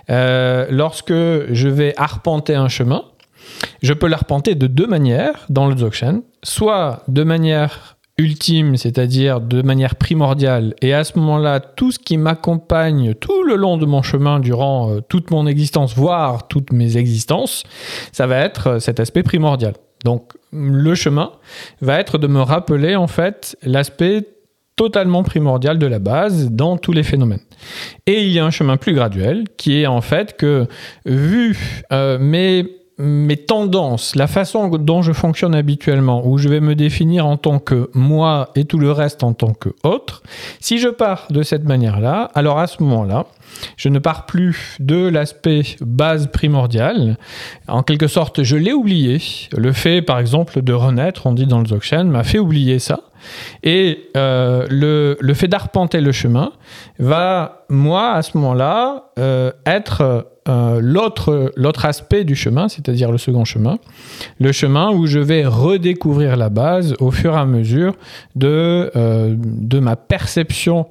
Euh, 0.09 0.67
lorsque 0.69 1.13
je 1.13 1.67
vais 1.67 1.93
arpenter 1.97 2.55
un 2.55 2.67
chemin, 2.67 3.03
je 3.81 3.93
peux 3.93 4.07
l'arpenter 4.07 4.55
de 4.55 4.67
deux 4.67 4.87
manières 4.87 5.45
dans 5.49 5.67
le 5.67 5.75
Dzogchen. 5.75 6.21
Soit 6.43 7.03
de 7.07 7.23
manière 7.23 7.97
ultime, 8.17 8.75
c'est-à-dire 8.75 9.39
de 9.39 9.61
manière 9.61 9.95
primordiale, 9.95 10.75
et 10.81 10.93
à 10.93 11.05
ce 11.05 11.17
moment-là, 11.19 11.61
tout 11.61 11.91
ce 11.91 11.99
qui 11.99 12.17
m'accompagne 12.17 13.13
tout 13.13 13.43
le 13.43 13.55
long 13.55 13.77
de 13.77 13.85
mon 13.85 14.01
chemin 14.01 14.39
durant 14.39 14.91
euh, 14.91 14.99
toute 14.99 15.31
mon 15.31 15.47
existence, 15.47 15.95
voire 15.95 16.47
toutes 16.49 16.73
mes 16.73 16.97
existences, 16.97 17.63
ça 18.11 18.27
va 18.27 18.39
être 18.39 18.67
euh, 18.67 18.79
cet 18.79 18.99
aspect 18.99 19.23
primordial. 19.23 19.73
Donc 20.03 20.33
le 20.51 20.95
chemin 20.95 21.31
va 21.81 21.99
être 21.99 22.17
de 22.17 22.27
me 22.27 22.41
rappeler 22.41 22.95
en 22.95 23.07
fait 23.07 23.57
l'aspect 23.63 24.27
totalement 24.79 25.23
primordial 25.23 25.77
de 25.77 25.85
la 25.85 25.99
base 25.99 26.51
dans 26.51 26.77
tous 26.77 26.93
les 26.93 27.03
phénomènes. 27.03 27.41
Et 28.05 28.23
il 28.23 28.31
y 28.31 28.39
a 28.39 28.45
un 28.45 28.49
chemin 28.49 28.77
plus 28.77 28.93
graduel 28.93 29.43
qui 29.57 29.81
est 29.81 29.87
en 29.87 29.99
fait 29.99 30.37
que, 30.37 30.67
vu 31.05 31.83
euh, 31.91 32.17
mes, 32.17 32.65
mes 32.97 33.35
tendances, 33.35 34.15
la 34.15 34.27
façon 34.27 34.69
dont 34.69 35.01
je 35.01 35.11
fonctionne 35.11 35.53
habituellement, 35.53 36.25
où 36.25 36.37
je 36.37 36.47
vais 36.47 36.61
me 36.61 36.75
définir 36.75 37.27
en 37.27 37.35
tant 37.35 37.59
que 37.59 37.89
moi 37.93 38.51
et 38.55 38.63
tout 38.63 38.79
le 38.79 38.93
reste 38.93 39.21
en 39.21 39.33
tant 39.33 39.53
que 39.53 39.67
autre, 39.83 40.23
si 40.61 40.77
je 40.77 40.87
pars 40.87 41.27
de 41.29 41.43
cette 41.43 41.65
manière-là, 41.65 42.31
alors 42.33 42.57
à 42.57 42.67
ce 42.67 42.81
moment-là, 42.81 43.25
je 43.77 43.89
ne 43.89 43.99
pars 43.99 44.25
plus 44.25 44.77
de 44.79 45.07
l'aspect 45.07 45.61
base 45.81 46.31
primordial. 46.31 47.17
En 47.67 47.83
quelque 47.83 48.07
sorte, 48.07 48.43
je 48.43 48.55
l'ai 48.55 48.73
oublié. 48.73 49.21
Le 49.55 49.71
fait, 49.71 50.01
par 50.01 50.19
exemple, 50.19 50.61
de 50.61 50.73
renaître, 50.73 51.25
on 51.25 51.33
dit 51.33 51.45
dans 51.45 51.59
le 51.59 51.65
Dzogchen, 51.65 52.05
m'a 52.05 52.23
fait 52.23 52.39
oublier 52.39 52.79
ça. 52.79 53.01
Et 53.63 54.09
euh, 54.15 54.65
le, 54.69 55.33
fait 55.33 55.47
d'arpenter 55.47 56.01
le 56.01 56.11
chemin 56.11 56.51
va, 56.99 57.65
moi, 57.69 58.11
à 58.11 58.21
ce 58.21 58.37
moment-là, 58.37 59.11
euh, 59.17 59.51
être 59.65 60.27
euh, 60.47 60.79
l'autre, 60.81 61.85
aspect 61.85 62.23
du 62.23 62.35
chemin, 62.35 62.67
c'est-à-dire 62.69 63.11
le 63.11 63.17
second 63.17 63.45
chemin. 63.45 63.77
Le 64.39 64.51
chemin 64.51 64.91
où 64.91 65.05
je 65.05 65.19
vais 65.19 65.45
redécouvrir 65.45 66.37
la 66.37 66.49
base 66.49 66.95
au 66.99 67.11
fur 67.11 67.33
et 67.33 67.37
à 67.37 67.45
mesure 67.45 67.95
de 68.35 69.79
ma 69.79 69.95
perception 69.95 70.87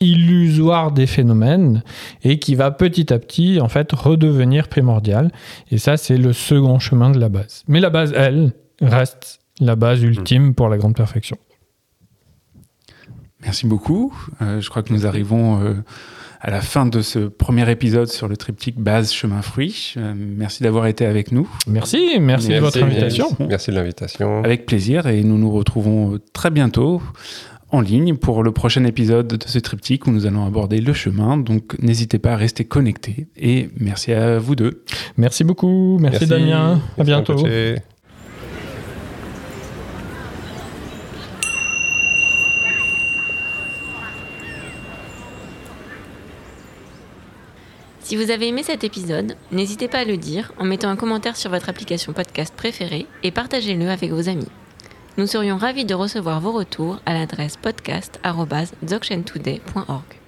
illusoire 0.00 0.92
des 0.92 1.06
phénomènes 1.06 1.82
et 2.24 2.38
qui 2.38 2.54
va 2.54 2.70
petit 2.70 3.12
à 3.12 3.18
petit 3.18 3.60
en 3.60 3.68
fait 3.68 3.92
redevenir 3.92 4.68
primordial 4.68 5.30
et 5.70 5.78
ça 5.78 5.96
c'est 5.96 6.16
le 6.16 6.32
second 6.32 6.78
chemin 6.78 7.10
de 7.10 7.18
la 7.18 7.28
base 7.28 7.64
mais 7.68 7.80
la 7.80 7.90
base 7.90 8.12
elle 8.16 8.52
reste 8.80 9.40
la 9.60 9.76
base 9.76 10.02
ultime 10.02 10.54
pour 10.54 10.68
la 10.68 10.78
grande 10.78 10.96
perfection. 10.96 11.36
Merci 13.42 13.66
beaucoup. 13.66 14.14
Euh, 14.42 14.60
je 14.60 14.68
crois 14.68 14.82
que 14.82 14.92
nous 14.92 15.06
arrivons 15.06 15.62
euh, 15.62 15.74
à 16.40 16.50
la 16.50 16.60
fin 16.60 16.84
de 16.84 17.00
ce 17.00 17.20
premier 17.20 17.70
épisode 17.70 18.08
sur 18.08 18.28
le 18.28 18.36
triptyque 18.36 18.78
base 18.78 19.12
chemin 19.12 19.40
fruit. 19.40 19.94
Euh, 19.96 20.12
merci 20.16 20.62
d'avoir 20.62 20.86
été 20.86 21.06
avec 21.06 21.32
nous. 21.32 21.48
Merci, 21.66 22.18
merci, 22.20 22.48
de 22.48 22.58
votre 22.58 22.82
invitation. 22.82 23.28
Merci 23.38 23.70
de 23.70 23.76
l'invitation. 23.76 24.44
Avec 24.44 24.66
plaisir 24.66 25.06
et 25.06 25.22
nous 25.22 25.38
nous 25.38 25.50
retrouvons 25.50 26.18
très 26.32 26.50
bientôt 26.50 27.02
en 27.72 27.80
ligne 27.80 28.16
pour 28.16 28.42
le 28.42 28.52
prochain 28.52 28.84
épisode 28.84 29.28
de 29.28 29.48
ce 29.48 29.58
triptyque 29.58 30.06
où 30.06 30.10
nous 30.10 30.26
allons 30.26 30.46
aborder 30.46 30.80
le 30.80 30.92
chemin. 30.92 31.36
Donc 31.36 31.76
n'hésitez 31.80 32.18
pas 32.18 32.32
à 32.32 32.36
rester 32.36 32.64
connectés 32.64 33.28
et 33.36 33.68
merci 33.78 34.12
à 34.12 34.38
vous 34.38 34.56
deux. 34.56 34.84
Merci 35.16 35.44
beaucoup. 35.44 35.98
Merci, 36.00 36.26
Damien. 36.26 36.80
À 36.98 37.04
bientôt. 37.04 37.36
Si 48.10 48.16
vous 48.16 48.32
avez 48.32 48.48
aimé 48.48 48.64
cet 48.64 48.82
épisode, 48.82 49.36
n'hésitez 49.52 49.86
pas 49.86 49.98
à 49.98 50.04
le 50.04 50.16
dire 50.16 50.52
en 50.58 50.64
mettant 50.64 50.88
un 50.88 50.96
commentaire 50.96 51.36
sur 51.36 51.48
votre 51.48 51.68
application 51.68 52.12
podcast 52.12 52.52
préférée 52.56 53.06
et 53.22 53.30
partagez-le 53.30 53.88
avec 53.88 54.10
vos 54.10 54.28
amis. 54.28 54.48
Nous 55.20 55.26
serions 55.26 55.58
ravis 55.58 55.84
de 55.84 55.92
recevoir 55.92 56.40
vos 56.40 56.50
retours 56.50 56.98
à 57.04 57.12
l'adresse 57.12 57.58
podcast.dzogchentoday.org. 57.58 60.19